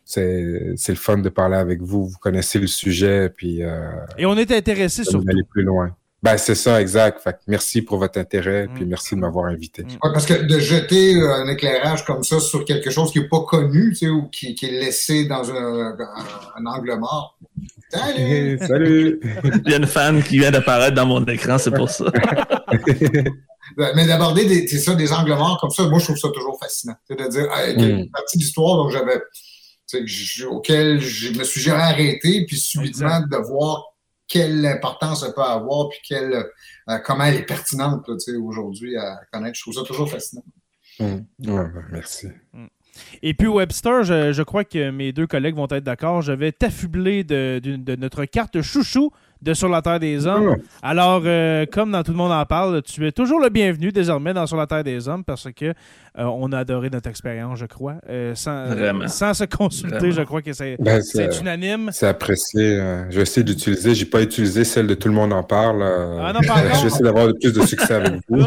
[0.05, 2.07] c'est le fun de parler avec vous.
[2.07, 3.29] Vous connaissez le sujet.
[3.29, 5.29] Puis, euh, Et on est intéressé surtout.
[5.29, 5.95] aller plus loin.
[6.21, 7.21] Ben, c'est ça, exact.
[7.21, 8.89] Fait merci pour votre intérêt, puis mm.
[8.89, 9.85] merci de m'avoir invité.
[9.85, 9.99] Mm.
[10.01, 13.43] parce que de jeter euh, un éclairage comme ça sur quelque chose qui n'est pas
[13.43, 15.97] connu, tu sais, ou qui, qui, est laissé dans un,
[16.57, 17.39] un, angle mort.
[17.91, 18.59] Salut!
[18.67, 19.21] Salut!
[19.67, 22.05] Il y a une fan qui vient d'apparaître dans mon écran, c'est pour ça.
[23.77, 26.97] Mais d'aborder des, ça, des angles morts comme ça, moi, je trouve ça toujours fascinant.
[27.07, 27.81] C'est-à-dire, mm.
[27.81, 29.21] une partie d'histoire dont j'avais,
[30.51, 33.85] auquel je me suis jamais arrêté, puis subitement de voir
[34.27, 36.45] quelle importance ça peut avoir, puis quelle,
[36.91, 38.09] euh, comment elle est pertinente
[38.43, 39.57] aujourd'hui à connaître.
[39.57, 40.45] Je trouve ça toujours fascinant.
[41.01, 41.17] Mmh.
[41.39, 42.29] Ben, merci.
[42.53, 42.67] Mmh.
[43.23, 46.23] Et puis Webster, je, crois que mes deux collègues vont être d'accord.
[46.23, 49.13] Je vais t'affubler de, de, notre carte chouchou
[49.43, 50.57] de Sur la Terre des Hommes.
[50.83, 54.35] Alors, euh, comme dans Tout le monde en parle, tu es toujours le bienvenu désormais
[54.35, 55.75] dans Sur la Terre des Hommes parce que euh,
[56.25, 57.97] on a adoré notre expérience, je crois.
[58.09, 61.01] Euh, sans, sans, se consulter, je crois que c'est ben,
[61.41, 61.91] unanime.
[61.93, 62.77] C'est apprécié.
[63.11, 63.95] je vais essayer d'utiliser.
[63.95, 65.83] J'ai pas utilisé celle de Tout le monde en parle.
[65.83, 68.43] Ah non, pas je vais essayer d'avoir plus de succès avec vous.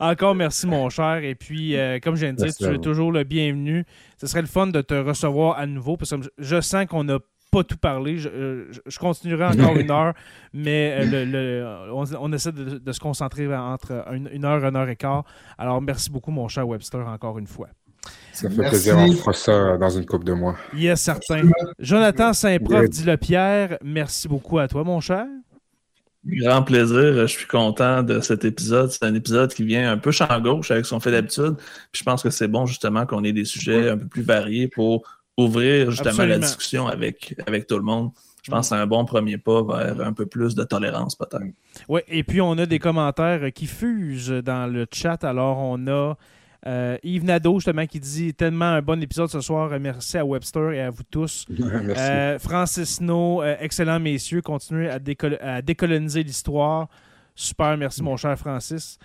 [0.00, 1.16] encore merci, mon cher.
[1.24, 3.84] Et puis, comme je viens de dire, tu es toujours le bienvenu.
[4.20, 7.18] Ce serait le fun de te recevoir à nouveau parce que je sens qu'on a
[7.54, 8.18] pas tout parler.
[8.18, 10.14] Je, euh, continuerai encore une heure,
[10.52, 15.24] mais euh, le, on, essaie de, se concentrer entre une, heure une heure et quart.
[15.56, 17.68] Alors, merci beaucoup, mon cher Webster, encore une fois.
[18.32, 20.56] Ça fait plaisir, on fera ça dans une couple de mois.
[20.74, 21.48] Yes, certain.
[21.78, 25.24] Jonathan Saint-Prof, dit le Pierre, merci beaucoup à toi, mon cher.
[26.26, 27.14] Grand plaisir.
[27.20, 28.90] Je suis content de cet épisode.
[28.90, 31.56] C'est un épisode qui vient un peu champ gauche avec son fait d'habitude.
[31.92, 35.02] je pense que c'est bon justement qu'on ait des sujets un peu plus variés pour
[35.36, 38.10] ouvrir justement la discussion avec, avec tout le monde.
[38.42, 41.54] Je pense que c'est un bon premier pas vers un peu plus de tolérance peut-être.
[41.88, 45.24] Oui, et puis on a des commentaires qui fusent dans le chat.
[45.24, 46.14] Alors on a
[46.66, 49.70] euh, Yves Nadeau, justement, qui dit tellement un bon épisode ce soir.
[49.78, 51.46] Merci à Webster et à vous tous.
[51.50, 54.40] Euh, Francis No, euh, excellent messieurs.
[54.40, 56.88] Continuez à, décoloniser l'histoire.
[57.34, 58.98] Super, merci mon cher Francis.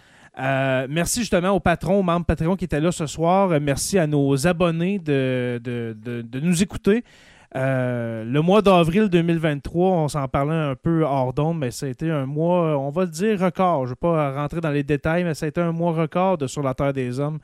[0.90, 3.60] Merci justement aux patrons, aux membres Patreon qui étaient là ce soir.
[3.62, 7.04] merci à nos abonnés de, de nous écouter.
[7.56, 11.90] Euh, le mois d'avril 2023, on s'en parlait un peu hors d'onde, mais ça a
[11.90, 13.86] été un mois, on va le dire, record.
[13.86, 16.38] Je ne vais pas rentrer dans les détails, mais ça a été un mois record
[16.38, 17.40] de Sur la Terre des Hommes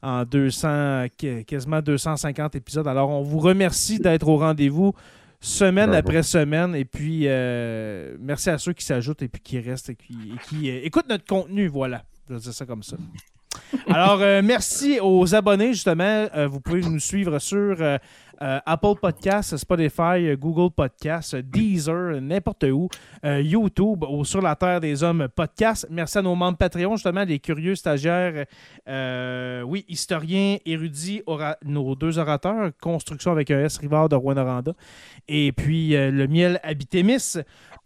[0.00, 1.06] en 200,
[1.46, 2.86] quasiment 250 épisodes.
[2.86, 4.92] Alors, on vous remercie d'être au rendez-vous
[5.40, 6.76] semaine après semaine.
[6.76, 10.80] Et puis, euh, merci à ceux qui s'ajoutent et puis qui restent et qui, euh,
[10.84, 11.66] écoutent notre contenu.
[11.66, 12.96] Voilà, je vais ça comme ça.
[13.88, 16.26] Alors, merci aux abonnés, justement.
[16.48, 17.76] vous pouvez nous suivre sur
[18.40, 22.88] euh, Apple Podcasts, Spotify, Google Podcasts, Deezer, n'importe où,
[23.24, 25.88] euh, YouTube ou sur la Terre des Hommes Podcast.
[25.90, 28.46] Merci à nos membres Patreon, justement, les curieux stagiaires,
[28.88, 31.22] euh, oui, historiens, érudits,
[31.64, 34.62] nos deux orateurs, Construction avec un S, Rivard de Rwanda,
[35.26, 37.38] et puis le miel Habitémis.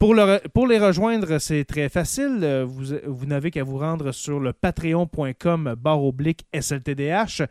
[0.02, 2.66] Pour, les rejoindre, c'est très facile.
[3.06, 7.42] Vous, n'avez qu'à vous rendre sur le patreon.com barre oblique SLTDH.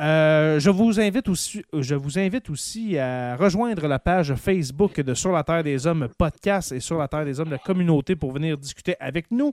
[0.00, 5.14] Euh, je, vous invite aussi, je vous invite aussi à rejoindre la page Facebook de
[5.14, 8.32] Sur la Terre des Hommes podcast et Sur la Terre des Hommes, la communauté, pour
[8.32, 9.52] venir discuter avec nous.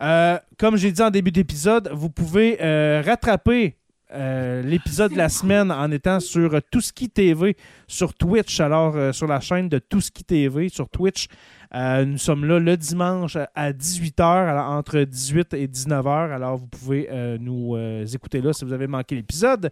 [0.00, 3.76] Euh, comme j'ai dit en début d'épisode, vous pouvez euh, rattraper
[4.12, 7.56] l'épisode de la semaine en étant sur Touski TV
[7.88, 11.28] sur Twitch, alors sur la chaîne de Touski TV sur Twitch.
[11.74, 16.32] Euh, nous sommes là le dimanche à 18h, entre 18 et 19h.
[16.32, 19.70] Alors, vous pouvez euh, nous euh, écouter là si vous avez manqué l'épisode.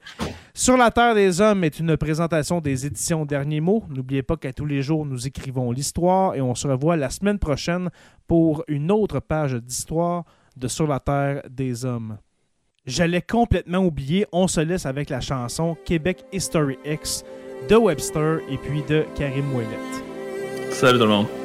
[0.52, 3.84] Sur la Terre des Hommes est une présentation des éditions Derniers Mots.
[3.88, 7.38] N'oubliez pas qu'à tous les jours, nous écrivons l'histoire et on se revoit la semaine
[7.38, 7.90] prochaine
[8.26, 10.24] pour une autre page d'histoire
[10.56, 12.18] de Sur la Terre des Hommes.
[12.86, 17.24] J'allais complètement oublier, on se laisse avec la chanson Québec History X
[17.70, 20.70] de Webster et puis de Karim Ouellette.
[20.70, 21.43] Salut tout le monde.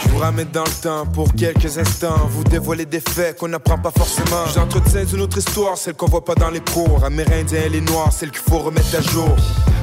[0.00, 3.78] Je vous ramène dans le temps pour quelques instants, vous dévoiler des faits qu'on n'apprend
[3.78, 4.46] pas forcément.
[4.54, 7.04] J'entretiens une autre histoire, celle qu'on voit pas dans les cours.
[7.04, 9.36] Amérindiens et les noirs, celle qu'il faut remettre à jour.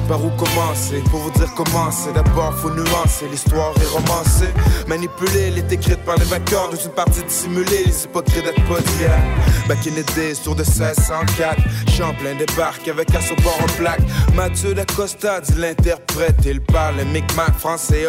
[0.08, 1.02] Par où commencer?
[1.10, 2.12] Pour vous dire comment c'est.
[2.12, 3.26] D'abord, faut nuancer.
[3.28, 4.52] L'histoire est romancée.
[4.86, 7.84] Manipulée, elle est écrite par les vainqueurs dans une partie dissimulée.
[7.86, 9.18] Les hypocrites d'être d'hier.
[9.66, 11.56] Back in the days, tour de 1604.
[11.90, 14.02] Champlain débarque avec un support en plaque.
[14.34, 16.36] Mathieu d'Acosta dit l'interprète.
[16.44, 18.06] Il parle micmac français et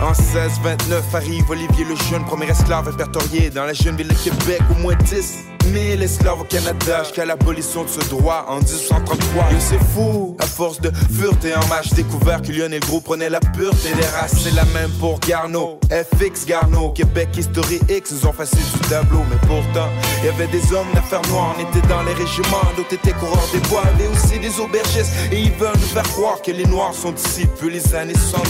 [0.00, 4.60] En 1629 arrive Olivier le Jeune, premier esclave répertorié dans la jeune ville de Québec.
[4.70, 9.50] Au moins 10 les esclaves au Canada jusqu'à l'abolition de ce droit en 1833.
[9.50, 13.40] Yo, c'est fou, à force de fureté en match, découvert que le groupe prenaient la
[13.40, 14.34] pureté des races.
[14.42, 19.20] C'est la même pour Garneau, FX Garneau, Québec History X, nous ont facile du tableau.
[19.30, 19.88] Mais pourtant,
[20.20, 23.48] il y avait des hommes d'affaires noires, on était dans les régiments, d'autres étaient coureurs
[23.52, 25.12] des bois, mais aussi des aubergistes.
[25.32, 28.46] Et ils veulent nous faire croire que les noirs sont depuis les années 70.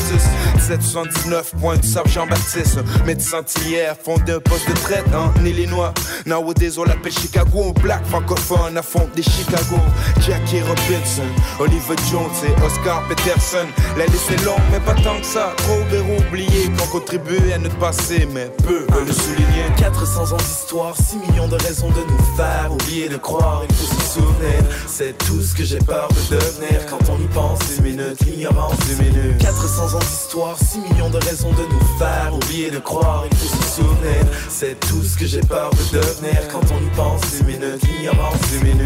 [0.61, 5.93] 779, point du Sable Jean-Baptiste, médecin hier, fondé un poste de traite en Illinois.
[6.27, 9.77] Nowadays, on Chicago, black francophone affronte des Chicago.
[10.21, 11.27] Jackie Robinson,
[11.61, 13.67] Oliver Jones et Oscar Peterson.
[13.97, 15.55] La liste est longue, mais pas tant que ça.
[15.59, 19.65] Trop verrou oublié qu'on contribue à notre passé, mais peu veulent le souligner.
[19.77, 23.87] 400 ans d'histoire, 6 millions de raisons de nous faire oublier de croire, il faut
[23.87, 24.65] se souvenir.
[24.87, 27.61] C'est tout ce que j'ai peur de devenir quand on y pense.
[27.79, 29.39] Une minute, l'ignorance, une minute.
[29.39, 33.57] 400 ans d'histoire, 6 millions de raisons de nous faire oublier de croire, il faut
[33.57, 34.25] se souvenir.
[34.49, 36.96] C'est tout ce que j'ai peur de devenir quand on y pense.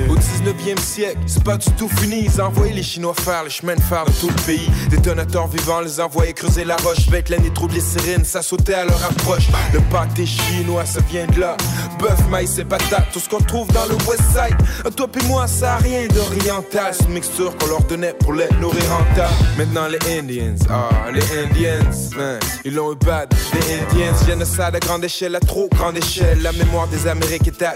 [0.08, 2.24] Au 19e siècle, c'est pas du tout fini.
[2.24, 4.68] Ils envoyaient les Chinois faire le chemin de fer de tout le pays.
[4.90, 7.06] Détonateurs vivants les envoyaient creuser la roche.
[7.08, 9.48] Avec la nitroglycérine, ça sautait à leur approche.
[9.72, 11.56] Le pâté chinois, ça vient de là.
[12.00, 14.56] Bœuf, maïs et patates, tout ce qu'on trouve dans le West Side.
[14.96, 16.92] Toi et moi, ça a rien d'oriental.
[16.92, 19.30] C'est une mixture qu'on leur donnait pour les nourrir en tas.
[19.56, 21.90] Maintenant, les Indians, ah, les Indians,
[22.64, 23.32] ils l'ont eu bad.
[23.54, 26.42] Les Indians, génocide à grande échelle, à trop grande échelle.
[26.42, 27.74] La mémoire des Amériques est à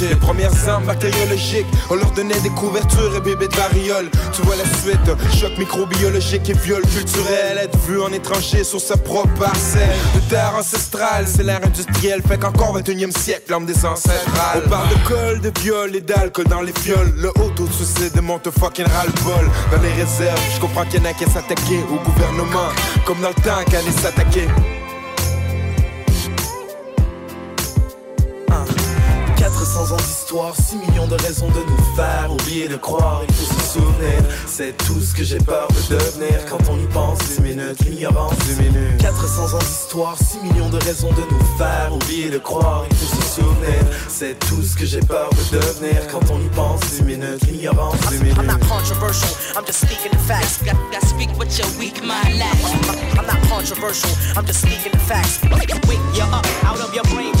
[0.00, 4.08] Les premières armes bactériologiques, on leur donnait des couvertures et bébés de variole.
[4.32, 7.58] Tu vois la suite, choc microbiologique et viol culturel.
[7.58, 9.98] Être vu en étranger sur sa propre parcelle.
[10.14, 12.22] De terre ancestrale, c'est l'ère industrielle.
[12.26, 14.24] Fait qu'encore 21 e siècle, l'homme des ancêtres.
[14.64, 17.12] On parle de col, de viol et d'alcool dans les fioles.
[17.16, 17.50] Le haut
[17.82, 19.50] c'est de de mon fucking ras-le-bol.
[19.72, 22.68] Dans les réserves, je comprends qu'il y en a qui s'attaquer au gouvernement,
[23.04, 24.46] comme dans le temps qu'elle s'attaquer.
[29.80, 33.54] 400 ans d'histoire, 6 millions de raisons de nous faire oublier de croire, il faut
[33.54, 34.22] se souvenir.
[34.46, 37.18] C'est tout ce que j'ai peur de devenir quand on y pense.
[37.18, 39.00] 10 minutes, l'ignorance, 10 minutes.
[39.00, 43.22] 400 ans d'histoire, 6 millions de raisons de nous faire oublier de croire, il faut
[43.22, 43.80] se souvenir.
[44.06, 46.80] C'est tout ce que j'ai peur de devenir quand on y pense.
[46.80, 48.38] 10 minutes, l'ignorance, 10 minutes.
[48.38, 50.62] I'm not controversial, I'm just speaking the facts.
[50.62, 52.70] Got, got speak what your weak mind lacks.
[53.16, 55.40] I'm not controversial, I'm just speaking the facts.
[55.88, 57.32] Wake you up out of your brain.